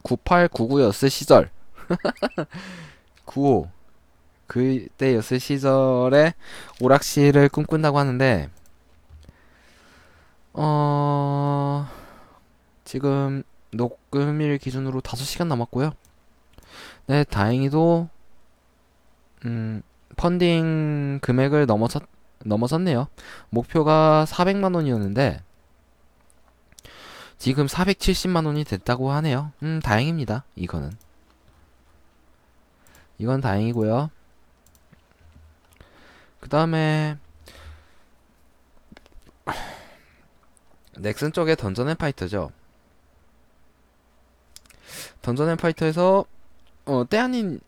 [0.03, 1.51] 98, 99였을 시절
[3.25, 3.69] 95
[4.47, 6.35] 그때였을 시절에
[6.81, 8.51] 오락실을 꿈꾼다고 하는데
[10.53, 11.89] 어
[12.85, 15.93] 지금 녹음일 기준으로 5시간 남았고요.
[17.07, 18.11] 네, 다행히도
[19.45, 19.83] 음,
[20.17, 22.03] 펀딩 금액을 넘어섰
[22.45, 23.09] 넘어섰네요.
[23.51, 25.43] 목표가 400만 원이었는데
[27.39, 29.53] 지금 470만 원이 됐다고 하네요.
[29.63, 30.45] 음, 다행입니다.
[30.57, 30.93] 이거는.
[33.19, 34.11] 이건 다행이고요.
[36.41, 37.17] 그 다음에
[40.99, 42.51] 넥슨 쪽에 던전 앤 파이터죠.
[45.23, 46.25] 던전 앤 파이터에서
[46.85, 47.61] 어, 때 아닌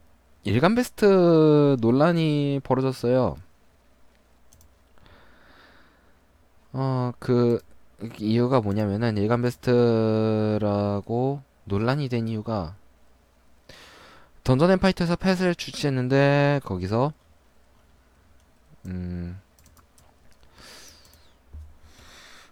[0.45, 3.37] 일간 베스트 논란이 벌어졌어요.
[6.75, 7.61] 어, 그
[8.19, 9.81] 이유가 뭐냐면은 일간 베스트라고
[11.65, 12.75] 논란이 된 이유가
[14.43, 17.15] 던전 앤 파이터에서 pet을 출시했는데 거기서
[18.85, 19.41] 음,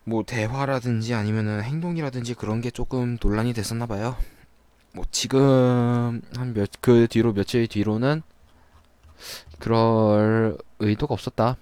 [0.05, 4.17] 뭐 대화라든지 아니면은 행동이라든지 그런 게 조금 논란이 됐었나 봐요.
[4.95, 8.23] 뭐 지금 한 몇 그 뒤로 며칠 뒤로는
[9.59, 11.57] 그럴 의도가 없었다.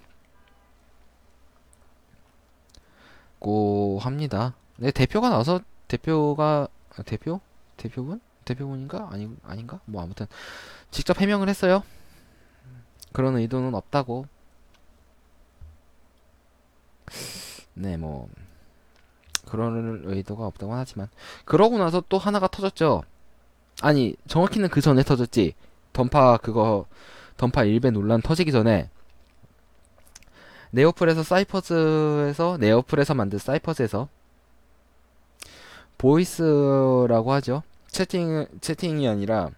[3.39, 4.53] 고 합니다.
[4.77, 7.39] 네, 대표가 나와서 대표가 아, 대표?
[7.77, 8.21] 대표분?
[8.45, 9.09] 대표분인가?
[9.11, 9.79] 아니 아닌가?
[9.85, 10.27] 뭐 아무튼
[10.91, 11.83] 직접 해명을 했어요.
[13.13, 14.25] 그런 의도는 없다고.
[17.73, 18.29] 네, 뭐
[19.47, 21.07] 그런 의도가 없다고 하지만
[21.45, 23.03] 그러고 나서 또 하나가 터졌죠.
[23.81, 25.53] 아니 정확히는 그 전에 터졌지.
[25.93, 26.85] 던파 그거
[27.37, 28.89] 던파 일베 논란 터지기 전에
[30.71, 34.07] 네오플에서 사이퍼즈에서 네오플에서 만든 사이퍼즈에서
[35.97, 37.63] voice라고 하죠.
[37.87, 39.49] 채팅 채팅이 아니라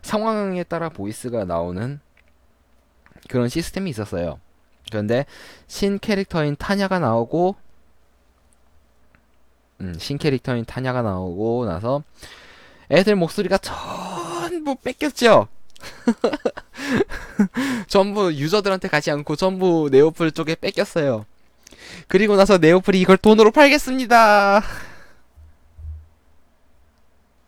[0.00, 2.00] 상황에 따라 voice가 나오는
[3.28, 4.40] 그런 시스템이 있었어요.
[4.88, 5.26] 그런데
[5.66, 7.56] 신 캐릭터인 타냐가 나오고
[9.80, 12.02] 음, 신 캐릭터인 타냐가 나오고 나서
[12.90, 15.48] 애들 목소리가 전부 뺏겼죠.
[17.88, 21.26] 전부 유저들한테 가지 않고 전부 네오플 쪽에 뺏겼어요.
[22.08, 24.62] 그리고 나서 네오플이 이걸 돈으로 팔겠습니다.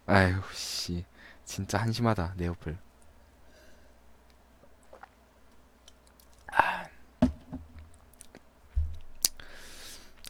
[0.06, 1.04] 아유 씨
[1.44, 2.76] 진짜 한심하다 네오플.
[6.52, 6.84] 아.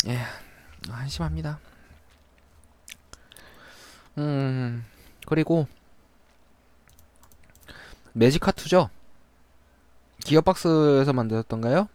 [0.06, 0.18] 예
[0.88, 1.58] 한심합니다.
[4.18, 4.84] 음
[5.26, 5.66] 그리고
[8.16, 8.88] 매직카2죠?
[10.24, 11.88] 기어박스에서 만들었던가요?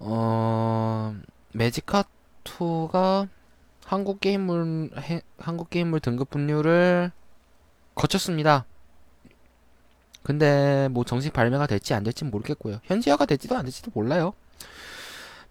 [0.00, 1.14] 어,
[1.54, 3.28] 매직카2가
[3.84, 7.12] 한국 게임물, 해, 한국 게임물 등급 분류를
[7.94, 8.66] 거쳤습니다.
[10.22, 12.80] 근데 뭐 정식 발매가 될지 안 될지 모르겠고요.
[12.84, 14.32] 현지화가 될지도 안 될지도 몰라요.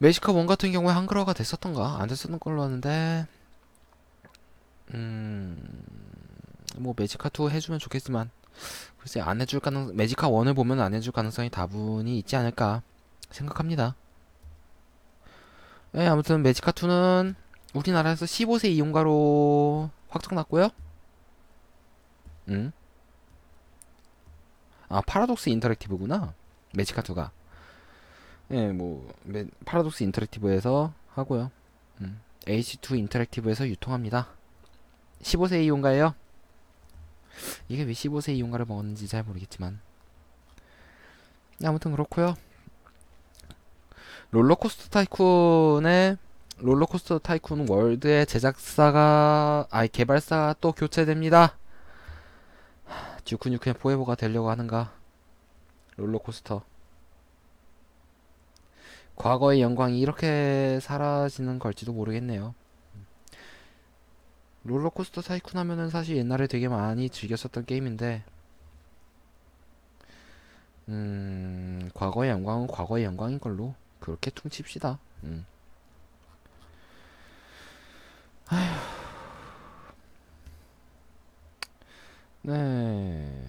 [0.02, 0.12] 1
[0.48, 3.28] 같은 경우에 한글화가 됐었던가 안 됐었던 걸로 아는데
[4.94, 5.64] 음뭐
[6.98, 8.30] 메지카 2 해주면 좋겠지만
[9.00, 12.82] 글쎄 안 해줄 가능 메지카 1을 보면 안 해줄 가능성이 다분히 있지 않을까
[13.30, 13.96] 생각합니다.
[15.92, 17.36] 네, 아무튼 메지카 2는
[17.74, 20.70] 우리나라에서 15세 이용가로 확정 났고요.
[22.50, 22.72] 음.
[24.90, 26.34] 아, 파라독스 인터랙티브구나.
[26.74, 27.32] 매지카 2가.
[28.52, 31.52] 예, 뭐 메, 파라독스 인터랙티브에서 하고요.
[32.02, 32.22] 음.
[32.46, 34.30] H2 인터랙티브에서 유통합니다.
[35.24, 36.14] 15세 이용가예요.
[37.68, 39.80] 이게 왜 15세 이용가를 먹었는지 잘 모르겠지만
[41.66, 42.36] 아무튼 그렇고요.
[44.32, 46.18] 롤러코스터 타이쿤의
[46.58, 51.58] 롤러코스터 타이쿤 월드의 제작사가 아이 개발사가 또 교체됩니다.
[53.26, 54.94] 듀크뉴크의 포에버가 되려고 하는가?
[55.98, 56.64] 롤러코스터.
[59.16, 62.56] 과거의 영광이 이렇게 사라지는 걸지도 모르겠네요.
[64.64, 68.24] 롤러코스터 타이쿤 하면은 사실 옛날에 되게 많이 즐겼었던 게임인데,
[70.90, 75.00] 음, 과거의 영광은 과거의 영광인 걸로 그렇게 퉁칩시다.
[75.24, 75.46] 음.
[82.42, 83.48] 네.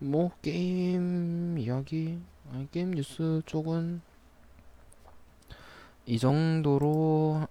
[0.00, 2.20] 뭐 게임 이야기,
[2.52, 4.00] 아니 게임 뉴스 쪽은
[6.06, 7.46] 이 정도로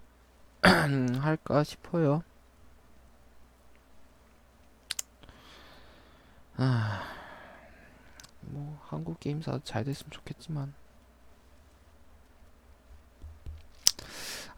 [1.21, 2.23] 할까 싶어요.
[6.58, 7.03] 아,
[8.41, 10.73] 뭐 한국 게임사 잘 됐으면 좋겠지만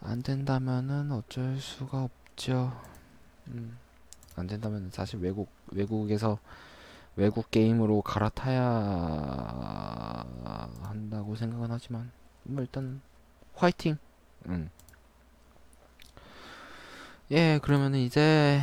[0.02, 2.72] 안 된다면은 어쩔 수가 없죠.
[3.50, 3.78] 음,
[4.36, 6.40] 안 된다면 사실 외국 외국에서
[7.16, 8.64] 외국 게임으로 갈아타야
[10.82, 12.12] 한다고 생각은 하지만
[12.44, 13.02] 뭐 일단
[13.56, 13.98] 화이팅.
[14.48, 14.70] 음.
[17.32, 18.60] 예, 그러면은 이제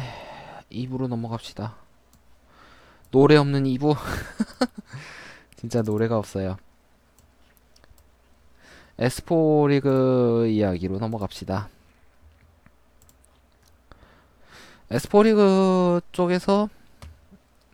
[0.72, 1.76] 2부로 넘어갑시다.
[3.12, 3.96] 노래 없는 2부.
[5.54, 6.56] 진짜 노래가 없어요.
[8.98, 11.68] S4 리그 이야기로 넘어갑시다.
[14.90, 16.68] S4 리그 쪽에서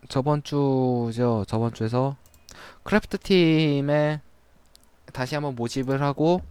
[0.08, 1.46] 저번 주죠.
[1.48, 2.16] 저번 주에서
[2.82, 4.20] craft 팀에
[5.14, 6.42] 다시 한번 모집을 하고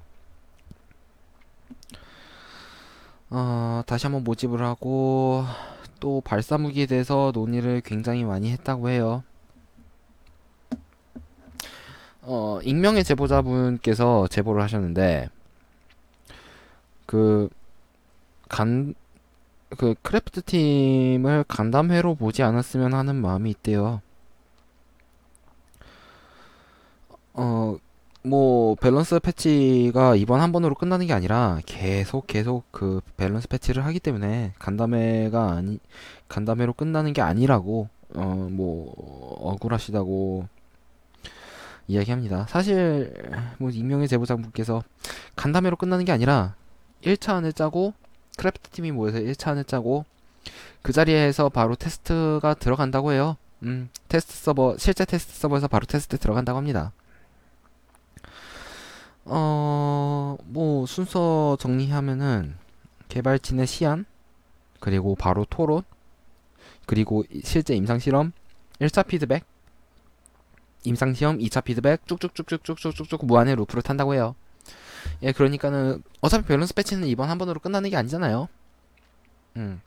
[3.31, 5.45] 어, 다시 한번 모집을 하고
[6.01, 9.23] 또 발사무기에 대해서 논의를 굉장히 많이 했다고 해요.
[12.23, 15.29] 어, 익명의 제보자분께서 제보를 하셨는데
[17.05, 17.49] 그
[18.49, 18.93] 간,
[19.77, 24.01] 그 craft 팀을 간담회로 보지 않았으면 하는 마음이 있대요.
[27.33, 27.77] 어,
[28.23, 33.99] 뭐 밸런스 패치가 이번 한 번으로 끝나는 게 아니라 계속 계속 그 밸런스 패치를 하기
[33.99, 35.79] 때문에 간담회가 아니
[36.27, 38.93] 간담회로 끝나는 게 아니라고 어 뭐
[39.53, 40.47] 억울하시다고
[41.87, 42.45] 이야기합니다.
[42.49, 43.13] 사실
[43.57, 44.83] 뭐 익명의 제보자분께서
[45.35, 46.55] 간담회로 끝나는 게 아니라
[47.03, 47.93] 1차 안을 짜고
[48.37, 50.05] craft 팀이 모여서 1차 안을 짜고
[50.81, 53.37] 그 자리에서 바로 테스트가 들어간다고 해요.
[53.63, 56.91] 음, 테스트 서버 실제 테스트 서버에서 바로 테스트 들어간다고 합니다.
[59.25, 62.55] 어, 뭐 순서 정리하면은
[63.07, 64.05] 개발진의 시안
[64.79, 65.83] 그리고 바로 토론
[66.85, 68.31] 그리고 실제 임상 실험
[68.79, 69.45] 1차 피드백
[70.83, 74.35] 임상 시험 2차 피드백 쭉쭉쭉쭉쭉쭉쭉 무한의 루프를 탄다고 해요.
[75.21, 78.47] 예, 그러니까는 어차피 밸런스 패치는 이번 한 번으로 끝나는 게 아니잖아요.
[79.57, 79.81] 음.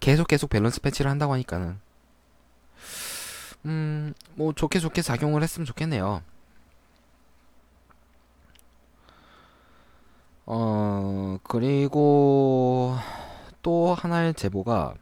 [0.00, 1.78] 계속 계속 밸런스 패치를 한다고 하니까는
[3.66, 6.22] 음, 뭐 좋게 좋게 작용을 했으면 좋겠네요.
[10.46, 12.94] 어, 그리고
[13.62, 14.94] 또 하나의 제보가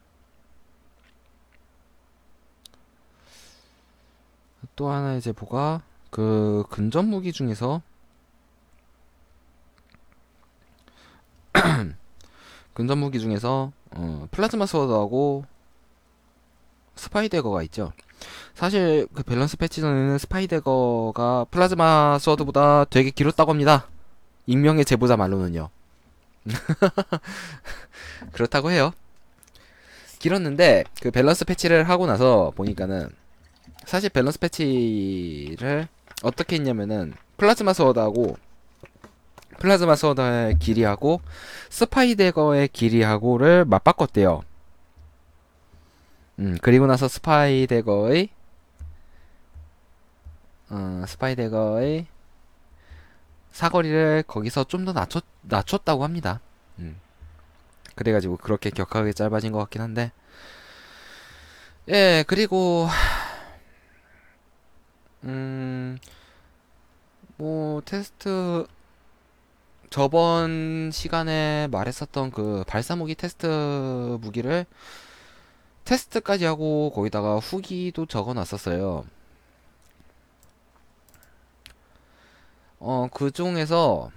[4.74, 7.82] 또 하나의 제보가 그 근접 무기 중에서
[12.72, 15.44] 근접 무기 중에서 어, plasma sword하고
[16.96, 17.92] spy dagger가 있죠.
[18.54, 23.88] 사실 그 밸런스 패치 전에는 spy dagger가 plasma sword보다 되게 길었다고 합니다.
[24.46, 25.68] 익명의 제보자 말로는요.
[28.32, 28.92] 그렇다고 해요.
[30.18, 33.10] 길었는데 그 밸런스 패치를 하고 나서 보니까는
[33.84, 35.88] 사실 밸런스 패치를
[36.22, 38.36] 어떻게 했냐면은 plasma sword하고
[39.58, 41.20] plasma sword의 길이하고
[41.70, 44.42] spy dagger의 길이하고를 맞바꿨대요.
[46.40, 48.30] 음, 그리고 나서 spy dagger의
[50.70, 52.06] 어, 스파이데거의
[53.54, 56.40] 사거리를 거기서 좀 더 낮췄, 낮췄다고 합니다.
[56.80, 57.00] 음.
[57.96, 60.12] 그래가지고 그렇게 격하게 짧아진 것 같긴 한데
[61.88, 62.88] 예 그리고
[65.24, 65.98] 음
[67.36, 68.66] 뭐 테스트
[69.90, 73.46] 저번 시간에 말했었던 그 발사 무기 테스트
[74.20, 74.66] 무기를
[75.84, 79.04] 테스트까지 하고 거기다가 후기도 적어 놨었어요.
[82.86, 84.10] 어, 그 중에서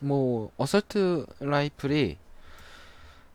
[0.00, 2.16] 뭐 assault rifle이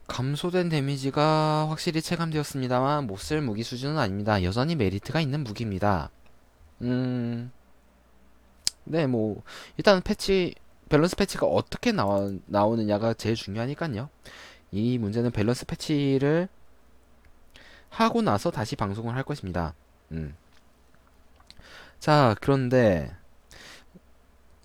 [0.08, 4.42] 감소된 데미지가 확실히 체감되었습니다만 못 쓸 무기 수준은 아닙니다.
[4.44, 6.10] 여전히 메리트가 있는 무기입니다.
[6.82, 7.52] 음,
[8.84, 9.44] 네, 뭐
[9.78, 10.56] 일단 패치
[10.90, 14.10] 밸런스 패치가 어떻게 나와, 나오느냐가 제일 중요하니까요.
[14.72, 16.50] 이 문제는 밸런스 패치를
[17.90, 19.76] 하고 나서 다시 방송을 할 것입니다.
[20.12, 20.36] 음.
[22.04, 23.16] 자, 그런데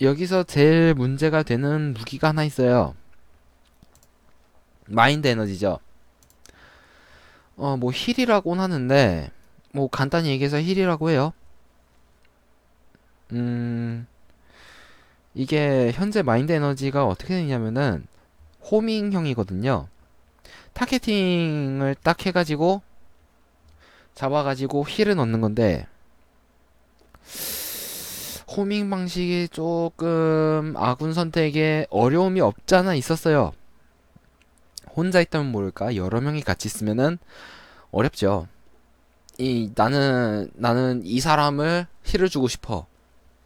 [0.01, 2.97] 여기서 제일 문제가 되는 무기가 하나 있어요.
[4.89, 5.79] mind energy죠.
[7.57, 9.31] 어, 뭐 heal이라고는 하는데
[9.71, 11.33] 뭐 간단히 얘기해서 heal이라고 해요.
[13.31, 14.09] 음,
[15.33, 18.09] 이게 현재 mind energy가 어떻게 되냐면은
[18.69, 19.87] homing형이거든요.
[20.73, 22.83] targeting을 딱 해가지고
[24.17, 25.87] 잡아가지고 heal을 넣는 건데
[28.49, 33.53] homing 방식이 조금 아군 선택에 어려움이 없잖아 있었어요.
[34.95, 37.19] 혼자 있다면 모를까 여러 명이 같이 있으면은
[37.91, 38.49] 어렵죠.
[39.39, 42.87] 이 나는 나는 이 사람을 heal을 주고 싶어.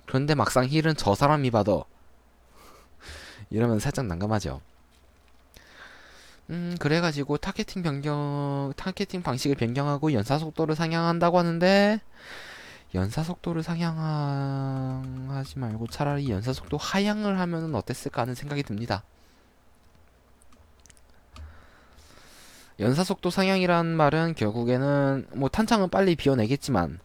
[0.06, 1.84] 그런데 막상 heal은 저 사람이 받아.
[3.50, 4.60] 이러면 살짝 난감하죠.
[6.50, 12.00] 음, 그래가지고 targeting 변경, targeting 방식을 변경하고 연사 속도를 상향한다고 하는데,
[12.95, 19.03] 연사 속도를 상향하지 말고 차라리 연사 속도 하향을 하면 어땠을까 하는 생각이 듭니다.
[22.80, 26.99] 연사 속도 상향이란 말은 결국에는 뭐 탄창은 빨리 비워내겠지만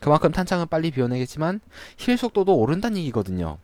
[0.00, 1.60] 그만큼 탄창은 빨리 비워내겠지만
[1.98, 3.58] heal 속도도 오른다는 얘기거든요.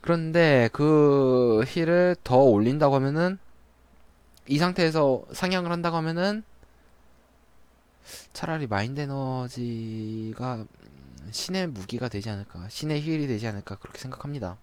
[0.00, 3.38] 그런데 그 heal을 더 올린다고 하면은
[4.46, 6.42] 이 상태에서 상향을 한다고 하면은
[8.38, 10.64] 차라리 마인드 에너지가
[11.32, 14.56] 신의 무기가 되지 않을까 신의 heal이 되지 않을까 그렇게 생각합니다.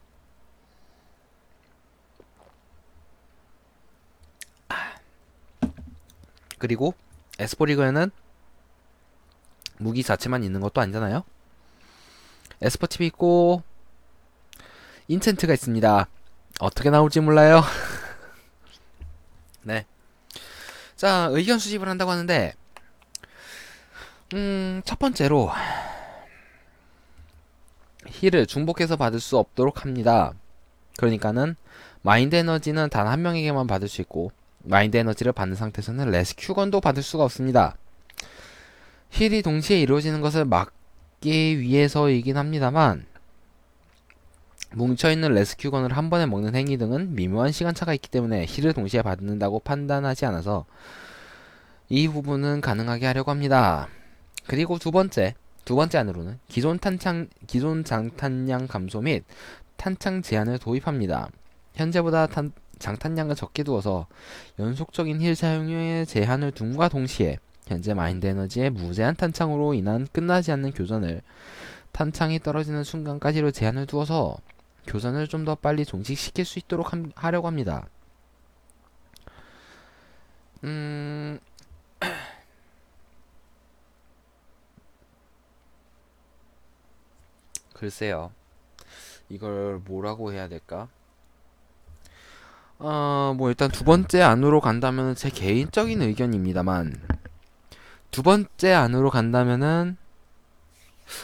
[6.58, 6.94] 그리고
[7.38, 8.12] 에스포리그에는
[9.80, 11.26] 무기 자체만 있는 것도 아니잖아요.
[12.62, 13.62] 에스퍼 팁이 있고
[15.10, 16.08] 인챈트가 있습니다.
[16.62, 17.62] 어떻게 나올지 몰라요.
[19.64, 19.86] 네.
[20.96, 22.54] 자, 의견 수집을 한다고 하는데
[24.36, 25.50] 음, 첫 번째로
[28.08, 30.34] 힐을 중복해서 받을 수 없도록 합니다.
[30.98, 31.56] 그러니까는
[32.02, 34.32] 마인드 에너지는 단 한 명에게만 받을 수 있고
[34.64, 37.76] 마인드 에너지를 받는 상태에서는 rescue gun도 받을 수가 없습니다.
[39.12, 43.06] heal이 동시에 이루어지는 것을 막기 위해서이긴 합니다만
[44.74, 49.60] 뭉쳐있는 rescue gun을 한 번에 먹는 행위 등은 미묘한 시간차가 있기 때문에 heal을 동시에 받는다고
[49.60, 50.66] 판단하지 않아서
[51.88, 53.88] 이 부분은 가능하게 하려고 합니다.
[54.48, 59.24] 그리고 두 번째, 두 번째 안으로는 기존 탄창, 기존 장탄량 감소 및
[59.78, 61.30] 탄창 제한을 도입합니다.
[61.74, 64.08] 현재보다 탄, 장탄량을 적게 두어서
[64.60, 67.38] 연속적인 힐 사용에 제한을 둔과 동시에
[67.68, 71.22] 현재 마인드 에너지의 무제한 탄창으로 인한 끝나지 않는 교전을
[71.92, 74.38] 탄창이 떨어지는 순간까지로 제한을 두어서
[74.88, 77.88] 교전을 좀 더 빨리 종식시킬 수 있도록 함, 하려고 합니다.
[80.64, 81.40] 음...
[87.76, 88.32] 글쎄요.
[89.30, 90.88] 이걸 뭐라고 해야 될까?
[92.80, 97.02] 어, 뭐 일단 두 번째 안으로 간다면 제 개인적인 의견입니다만
[98.12, 99.98] 두 번째 안으로 간다면은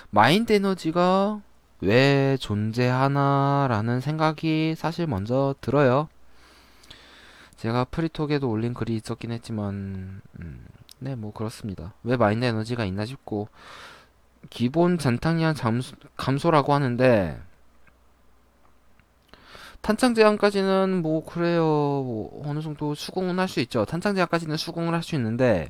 [0.09, 1.41] 마인드 에너지가
[1.81, 6.09] 왜 존재하나라는 생각이 사실 먼저 들어요.
[7.57, 10.65] 제가 프리톡에도 올린 글이 있었긴 했지만 음,
[10.99, 11.93] 네, 뭐 그렇습니다.
[12.03, 13.49] 왜 마인드 에너지가 있나 싶고
[14.49, 15.55] 기본 잔탕량
[16.17, 17.39] 감소라고 하는데
[19.81, 21.63] 탄창 제한까지는 뭐 그래요.
[21.63, 23.85] 뭐 어느 정도 수긍은 할 수 있죠.
[23.85, 25.69] 탄창 제한까지는 수긍을 할 수 있는데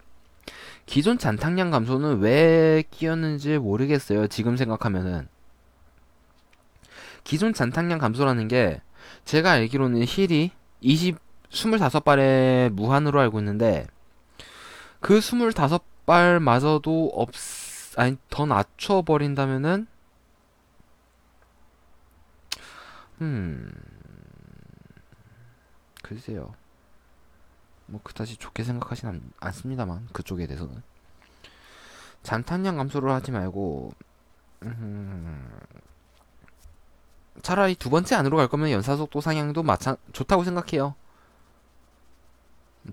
[0.86, 4.28] 기존 잔탕량 감소는 왜 끼었는지 모르겠어요.
[4.28, 5.28] 지금 생각하면은
[7.24, 8.82] 기존 잔탕량 감소라는 게
[9.26, 10.52] 제가 알기로는 힐이
[10.82, 11.18] 20
[11.52, 13.86] 25발에 무한으로 알고 있는데
[15.00, 17.34] 그 25발마저도 없
[17.98, 19.88] 아니 더 낮춰 버린다면은
[23.22, 23.72] 음,
[26.02, 26.54] 글쎄요.
[27.86, 30.82] 뭐 그다지 좋게 생각하진 않, 않습니다만 그쪽에 대해서는
[32.24, 33.94] 잔탄량 감소를 하지 말고
[34.64, 35.50] 음,
[37.42, 40.96] 차라리 두 번째 안으로 갈 거면 연사 속도 상향도 마찬 좋다고 생각해요.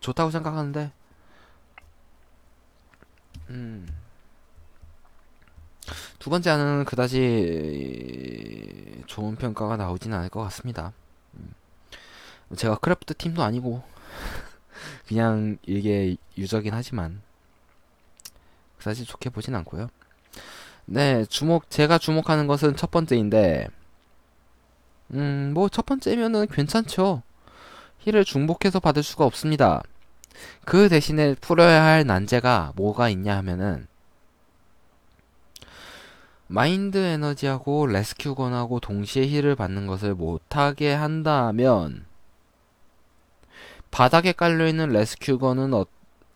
[0.01, 0.93] 좋다고 생각하는데
[3.51, 3.98] 음.
[6.19, 7.35] 두 번째 안은 그다지
[9.07, 10.93] 좋은 평가가 나오진 않을 것 같습니다.
[11.35, 11.53] 음.
[12.57, 13.83] 제가 크래프트 팀도 아니고
[15.07, 17.21] 그냥 이게 유저긴 하지만
[18.79, 19.89] 사실 좋게 보진 않고요.
[20.87, 23.69] 네, 주목 제가 주목하는 것은 첫 번째인데
[25.15, 27.23] 음, 뭐 첫 번째면은 괜찮죠.
[28.01, 29.83] heal을 중복해서 받을 수가 없습니다.
[30.65, 33.87] 그 대신에 풀어야 할 난제가 뭐가 있냐 하면은
[36.49, 42.07] 마인드 에너지하고 rescue gun하고 동시에 heal을 받는 것을 못하게 한다면
[43.91, 45.87] 바닥에 깔려있는 rescue gun은 어,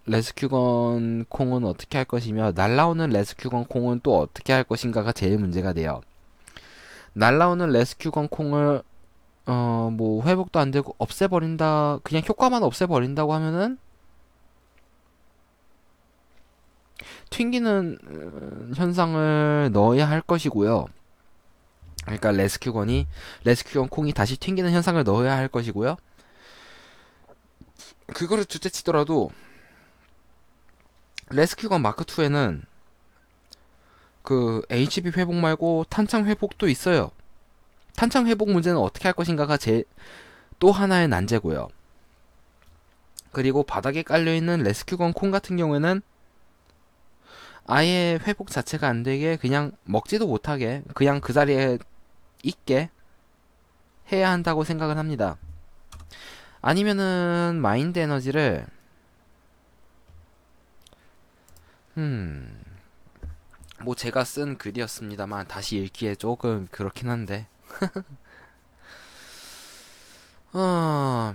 [0.07, 5.39] rescue gun 콩은 어떻게 할 것이며 날라오는 rescue gun 콩은 또 어떻게 할 것인가가 제일
[5.39, 6.03] 문제가 돼요.
[7.15, 8.83] 날라오는 레스큐건 콩을
[9.47, 13.79] 어 뭐 회복도 안 되고 없애버린다 그냥 효과만 없애버린다고 하면은
[17.31, 20.87] 튕기는 어, 현상을 넣어야 할 것이고요.
[22.05, 23.07] 그러니까 레스큐건이
[23.45, 25.97] 레스큐건 콩이 다시 튕기는 현상을 넣어야 할 것이고요.
[28.09, 29.31] 그거를 둘째 치더라도
[31.31, 32.63] 레스큐건 마크 2에는
[34.23, 37.11] 그 HB 회복 말고 탄창 회복도 있어요.
[37.97, 39.85] 탄창 회복 문제는 어떻게 할 것인가가 제
[40.63, 41.67] 또 하나의 난제고요.
[43.33, 46.03] 그리고 바닥에 깔려 있는 레스큐건 콩 같은 경우에는
[47.67, 51.79] 아예 회복 자체가 안 되게 그냥 먹지도 못하게 그냥 그 자리에
[52.43, 52.91] 있게
[54.11, 55.37] 해야 한다고 생각을 합니다.
[56.61, 58.67] 아니면은 마인드 에너지를
[61.97, 62.63] 음.
[63.81, 67.47] 뭐 제가 쓴 글이었습니다만 다시 읽기에 조금 그렇긴 한데.
[70.55, 71.35] 어,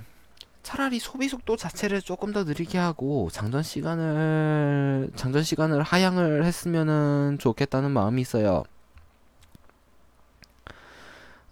[0.68, 7.90] 차라리 소비 속도 자체를 조금 더 느리게 하고 장전 시간을 장전 시간을 하향을 했으면은 좋겠다는
[7.92, 8.66] 마음이 있어요.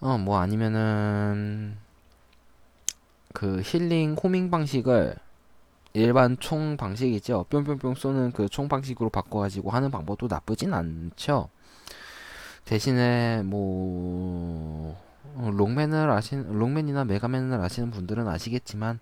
[0.00, 1.78] 어, 뭐 아니면은
[3.32, 5.16] 그 힐링 호밍 방식을
[5.94, 7.46] 일반 총 방식이죠.
[7.48, 11.48] 뿅뿅뿅 쏘는 그 총 방식으로 바꿔가지고 하는 방법도 나쁘진 않죠.
[12.66, 19.00] 대신에 뭐 어, 롱맨을 아신 롱맨이나 메가맨을 아시는 분들은 아시겠지만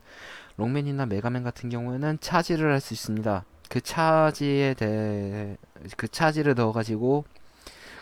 [0.57, 3.45] 롱맨이나 메가맨 같은 경우에는 차지를 할 수 있습니다.
[3.69, 5.57] 그 차지에 대해
[5.97, 7.25] 그 차지를 넣어 가지고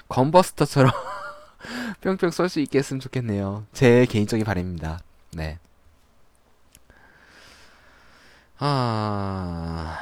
[0.08, 0.92] 건버스터처럼
[2.02, 3.64] 뿅뿅 쏠 수 있게 했으면 좋겠네요.
[3.72, 5.00] 제 개인적인 바람입니다.
[5.32, 5.58] 네.
[8.58, 9.98] 아.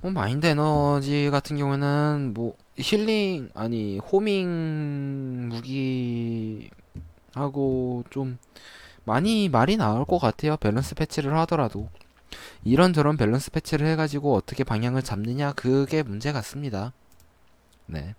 [0.00, 5.48] 뭐 마인드 에너지 같은 경우에는 뭐 힐링 아니 homing
[7.34, 8.38] 무기하고 좀
[9.04, 10.56] 많이 말이 나올 것 같아요.
[10.56, 11.88] 밸런스 패치를 하더라도
[12.64, 16.92] 이런저런 밸런스 패치를 해가지고 어떻게 방향을 잡느냐 그게 문제 같습니다.
[17.86, 18.14] 네.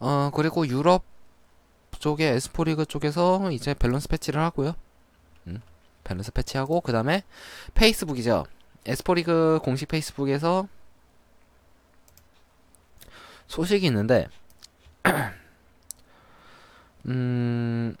[0.00, 1.04] 어 그리고 유럽
[1.98, 4.74] 쪽에 S4 리그 쪽에서 이제 밸런스 패치를 하고요.
[5.46, 5.60] 음,
[6.02, 7.22] 밸런스 패치하고 그 다음에
[7.74, 8.44] 페이스북이죠.
[8.86, 10.66] S4 리그 공식 페이스북에서
[13.46, 14.28] 소식이 있는데
[17.06, 17.96] 음,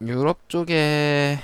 [0.00, 1.38] 유럽 쪽에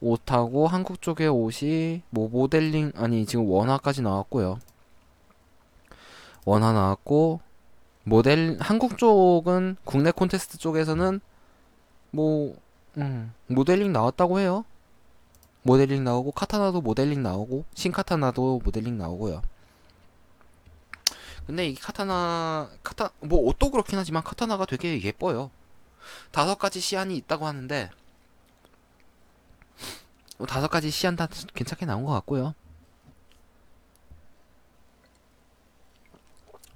[0.00, 4.58] 옷하고 한국 쪽에 옷이 뭐 모델링 아니 지금 원화까지 나왔고요.
[6.44, 7.40] 원화 나왔고
[8.04, 11.20] 모델 한국 쪽은 국내 콘테스트 쪽에서는
[12.10, 12.56] 뭐
[12.96, 14.64] 음, 모델링 나왔다고 해요.
[15.62, 19.42] 모델링 나오고 카타나도 모델링 나오고 신카타나도 모델링 나오고요.
[21.46, 25.50] 근데 이 카타나 카타 뭐 옷도 그렇긴 하지만 카타나가 되게 예뻐요.
[26.30, 27.90] 다섯 가지 시안이 있다고 하는데
[30.38, 32.54] 뭐 다섯 가지 시안 다 괜찮게 나온 것 같고요.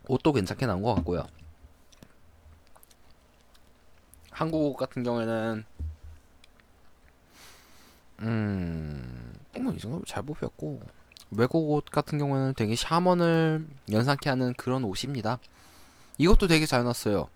[0.09, 1.27] 옷도 괜찮게 나온 것 같고요.
[4.31, 5.64] 한국 옷 같은 경우에는
[8.21, 10.81] 음, 뭐이 정도 잘 뽑혔고
[11.31, 15.39] 외국 옷 같은 경우에는 되게 샤먼을 연상케 하는 그런 옷입니다.
[16.18, 17.29] 이것도 되게 잘 나왔어요.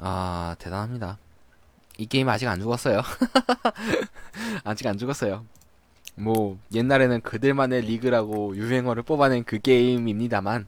[0.00, 1.18] 아 대단합니다.
[1.98, 3.02] 이 게임 아직 안 죽었어요.
[4.64, 5.44] 아직 안 죽었어요.
[6.14, 10.66] 뭐 옛날에는 그들만의 리그라고 유행어를 뽑아낸 그 게임입니다만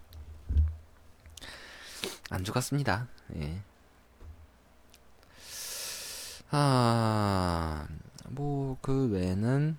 [2.30, 3.08] 안 죽었습니다.
[3.36, 3.60] 예.
[6.52, 7.86] 아,
[8.28, 9.76] 뭐 그 외에는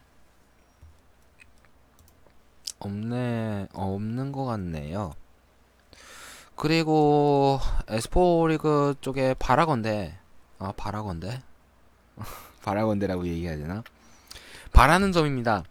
[2.82, 5.13] 없네, 없는 것 같네요.
[6.55, 10.17] 그리고 에스포 리그 쪽에 바라건대,
[10.59, 11.41] 아 바라건대,
[12.63, 13.84] 바라건대라고 얘기해야 되나?
[14.73, 15.63] 바라는 점입니다.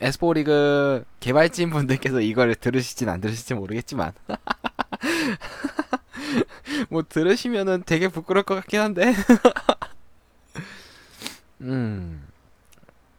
[0.00, 4.12] 에스포 리그 개발진 분들께서 이거를 들으실진 안 들으실지 모르겠지만
[6.90, 9.14] 뭐 들으시면은 되게 부끄러울 것 같긴 한데
[11.62, 12.26] 음.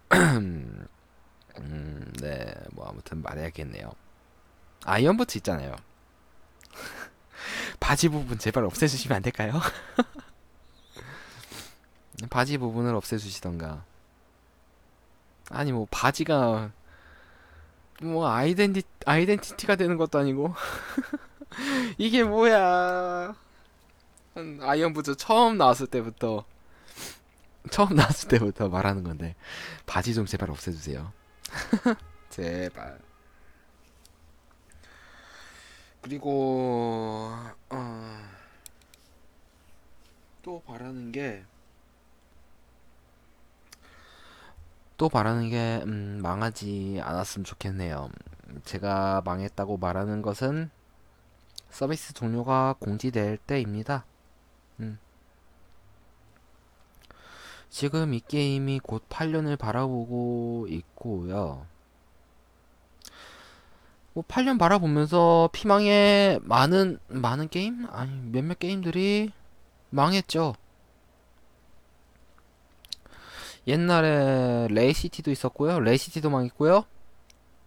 [1.59, 2.04] 음,
[2.85, 3.91] 아무튼 말해야겠네요.
[4.85, 5.75] iron boots 있잖아요.
[7.79, 9.53] 바지 부분 제발 없애주시면 안 될까요?
[12.29, 13.83] 바지 부분을 없애주시던가.
[15.49, 16.71] 아니 뭐 바지가
[18.01, 20.53] 뭐 identi- identity가 되는 것도 아니고
[21.97, 23.35] 이게 뭐야?
[24.61, 26.45] iron boots 처음 나왔을 때부터
[27.71, 29.35] 처음 나왔을 때부터 말하는 건데
[29.85, 31.11] 바지 좀 제발 없애주세요.
[32.35, 32.99] 제발.
[36.01, 37.31] 그리고
[37.69, 38.19] 어,
[40.41, 41.45] 또 바라는 게
[44.97, 48.09] 또 바라는 게 음, 망하지 않았으면 좋겠네요.
[48.63, 50.69] 제가 망했다고 말하는 것은
[51.69, 54.05] 서비스 종료가 공지될 때입니다.
[54.79, 54.97] 음.
[57.69, 61.65] 지금 이 게임이 곧 8년을 바라보고 있고요.
[64.15, 69.33] 뭐 8년 바라보면서 피망의 많은 많은 게임 아니 몇몇 게임들이
[69.89, 70.55] 망했죠.
[73.67, 75.81] 옛날에 레이시티도 있었고요.
[75.81, 76.85] 레이시티도 망했고요.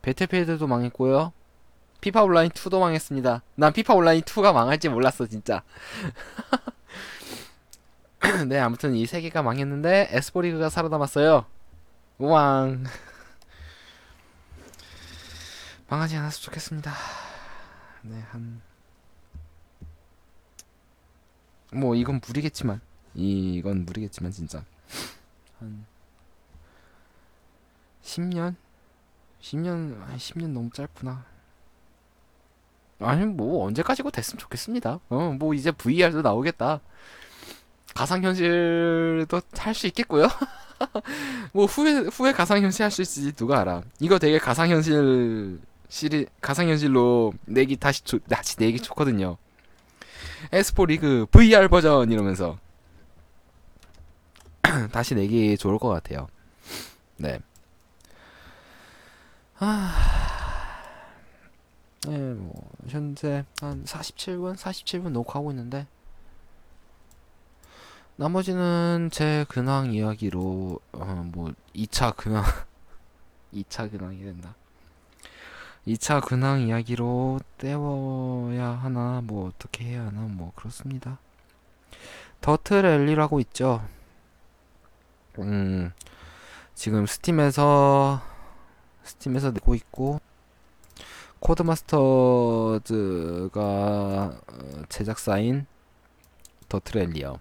[0.00, 1.32] 배틀필드도 망했고요.
[2.00, 3.42] 피파 온라인 2도 망했습니다.
[3.56, 5.62] 난 피파 온라인 2가 망할지 몰랐어, 진짜.
[8.48, 11.44] 네, 아무튼 이 세 개가 망했는데 에스포리그가 살아남았어요.
[12.18, 12.84] 우왕.
[15.88, 16.92] 망하지 않았으면 좋겠습니다.
[18.02, 18.60] 네, 한.
[21.72, 22.80] 뭐, 이건 무리겠지만.
[23.14, 24.64] 이건 무리겠지만, 진짜.
[25.58, 25.86] 한.
[28.02, 28.54] 10년?
[29.40, 31.24] 10년, 아 10년 너무 짧구나.
[33.00, 35.00] 아니, 뭐, 언제까지고 됐으면 좋겠습니다.
[35.08, 36.80] 어, 뭐, 이제 VR도 나오겠다.
[37.94, 40.28] 가상현실도 할 수 있겠고요.
[41.52, 43.82] 뭐 후에 후에 가상현실 할 수 있을지 누가 알아.
[43.98, 45.58] 이거 되게 가상현실
[45.88, 49.36] 시리 가상현실로 내기 다시 조, 다시 내기 좋거든요.
[50.52, 52.58] 에스포 리그 VR 버전 이러면서
[54.92, 56.28] 다시 내기 좋을 것 같아요.
[57.16, 57.40] 네.
[59.60, 59.92] 아,
[62.06, 65.86] 네, 뭐 현재 한 47분, 47분 녹화하고 있는데
[68.16, 72.44] 나머지는 제 근황 이야기로 어, 뭐 2차 근황
[73.54, 74.54] 2차 근황이 된다.
[75.88, 81.18] 2차 근황 이야기로 때워야 하나 뭐 어떻게 해야 하나 뭐 그렇습니다.
[82.42, 83.82] 더트 랠리라고 있죠.
[85.38, 85.90] 음
[86.74, 88.20] 지금 스팀에서
[89.02, 90.20] 스팀에서 내고 있고
[91.40, 92.90] 코드마스터즈가
[93.56, 95.64] 어, 제작사인
[96.68, 97.40] 더트 랠리요.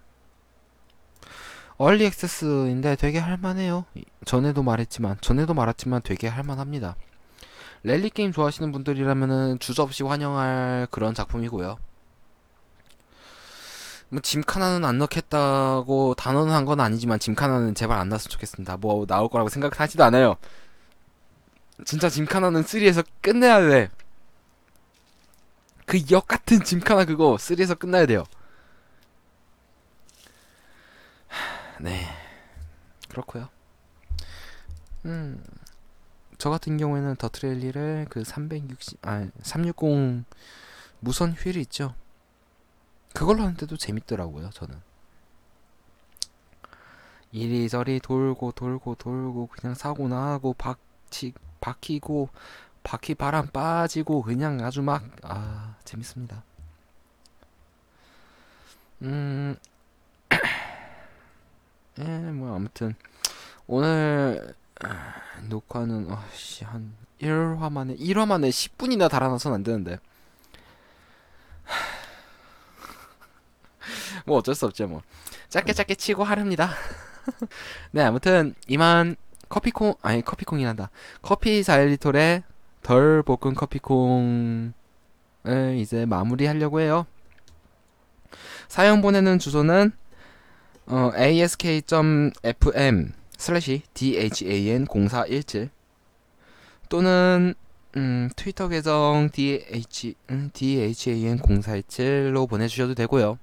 [1.77, 3.83] 얼리 액세스인데 되게 할만해요.
[4.23, 6.95] 전에도 말했지만 전에도 말했지만 되게 할만합니다.
[7.83, 11.77] 랠리 게임 좋아하시는 분들이라면은 주저없이 환영할 그런 작품이고요.
[14.09, 18.77] 뭐 짐카나는 안 넣겠다고 단언 한 건 아니지만 짐카나는 제발 안 났으면 좋겠습니다.
[18.77, 20.35] 뭐 나올 거라고 생각하지도 않아요.
[21.85, 23.89] 진짜 짐카나는 3에서 끝내야 돼.
[25.85, 28.23] 그 역 같은 짐카나 그거 3에서 끝나야 돼요.
[31.79, 32.07] 네.
[33.09, 33.49] 그렇고요.
[35.05, 35.43] 음.
[36.37, 40.25] 저 같은 경우에는 더 트레일리를 그 360, 아, 360
[40.99, 41.95] 무선 휠이 있죠.
[43.13, 44.75] 그걸로 하는데도 재밌더라고요, 저는.
[47.31, 52.29] 이리저리 돌고 돌고 돌고 그냥 사고 나고 박치 박히고
[52.83, 56.43] 바퀴 바람 빠지고 그냥 아주 막 아 재밌습니다.
[59.01, 59.55] 음,
[61.99, 62.95] 예, 뭐 아무튼
[63.67, 64.53] 오늘
[65.49, 69.97] 녹화는 아씨 한 1화 만에 1화 만에 10분이나 달아나선 안 되는데
[74.25, 75.01] 뭐 어쩔 수 없죠 뭐
[75.49, 76.69] 짧게 짧게 치고 하렵니다
[77.91, 79.15] 네 아무튼 이만
[79.49, 80.89] 커피콩 아니 커피콩이란다.
[81.21, 82.43] 커피 자일리톨의
[82.83, 84.73] 덜 볶은 커피콩을
[85.77, 87.05] 이제 마무리하려고 해요.
[88.67, 89.91] 사연 보내는 주소는
[90.87, 95.69] 어, ask.fm 슬래시 dhan0417
[96.89, 97.53] 또는
[97.95, 103.39] 음, 트위터 계정 dh 음, dhan0417로 보내주셔도 되고요.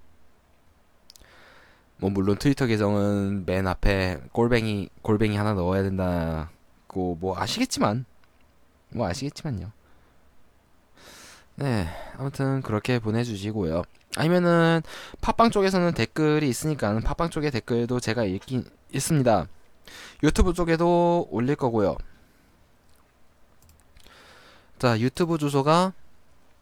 [1.96, 8.04] 뭐 물론 트위터 계정은 맨 앞에 골뱅이 골뱅이 하나 넣어야 된다고 뭐 아시겠지만
[8.90, 9.72] 뭐 아시겠지만요.
[11.56, 11.86] 네,
[12.18, 13.84] 아무튼 그렇게 보내주시고요.
[14.16, 14.82] 아니면은
[15.20, 19.46] 팟빵 쪽에서는 댓글이 있으니까 팟빵 쪽에 댓글도 제가 읽긴 읽습니다.
[20.22, 21.96] 유튜브 쪽에도 올릴 거고요.
[24.78, 25.92] 자, 유튜브 주소가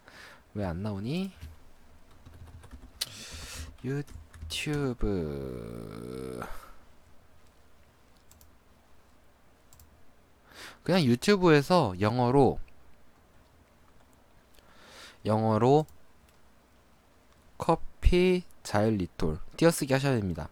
[0.54, 1.32] 왜 안 나오니?
[3.84, 5.36] 유튜브
[10.84, 12.60] 그냥 유튜브에서 영어로
[15.26, 15.86] 영어로
[17.58, 20.50] 커피 자일리톨 띄어쓰기 하셔야 됩니다.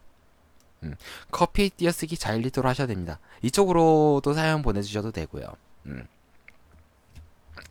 [0.84, 0.96] 음,
[1.32, 3.20] 커피 띄어쓰기 자일리톨 하셔야 됩니다.
[3.42, 5.46] 이쪽으로도 사연 보내주셔도 되고요.
[5.88, 6.08] 음.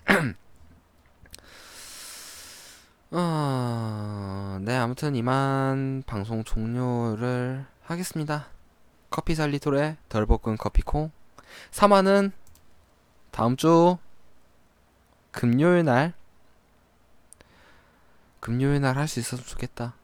[3.10, 8.48] 어, 네, 아무튼 이만 방송 종료를 하겠습니다.
[9.10, 11.10] 커피 자일리톨의 덜 볶은 커피콩
[11.72, 12.32] 3화는
[13.30, 13.98] 다음 주
[15.30, 16.14] 금요일 날
[18.42, 19.94] 금요일 날 할 수 있었으면 좋겠다.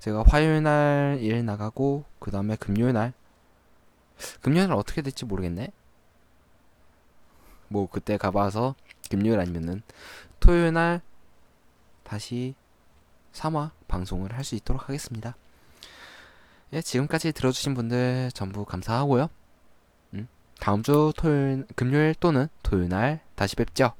[0.00, 3.12] 제가 화요일 날 일 나가고 그 다음에 금요일 날
[4.42, 5.70] 금요일 날 어떻게 될지 모르겠네.
[7.68, 8.74] 뭐 그때 가봐서
[9.08, 9.82] 금요일 아니면은
[10.40, 11.00] 토요일 날
[12.02, 12.54] 다시
[13.32, 15.36] 3화 방송을 할 수 있도록 하겠습니다.
[16.72, 19.28] 예, 지금까지 들어주신 분들 전부 감사하고요.
[20.14, 20.26] 음,
[20.58, 23.92] 다음 주 토요일, 금요일 또는 토요일 날 다시 뵙죠.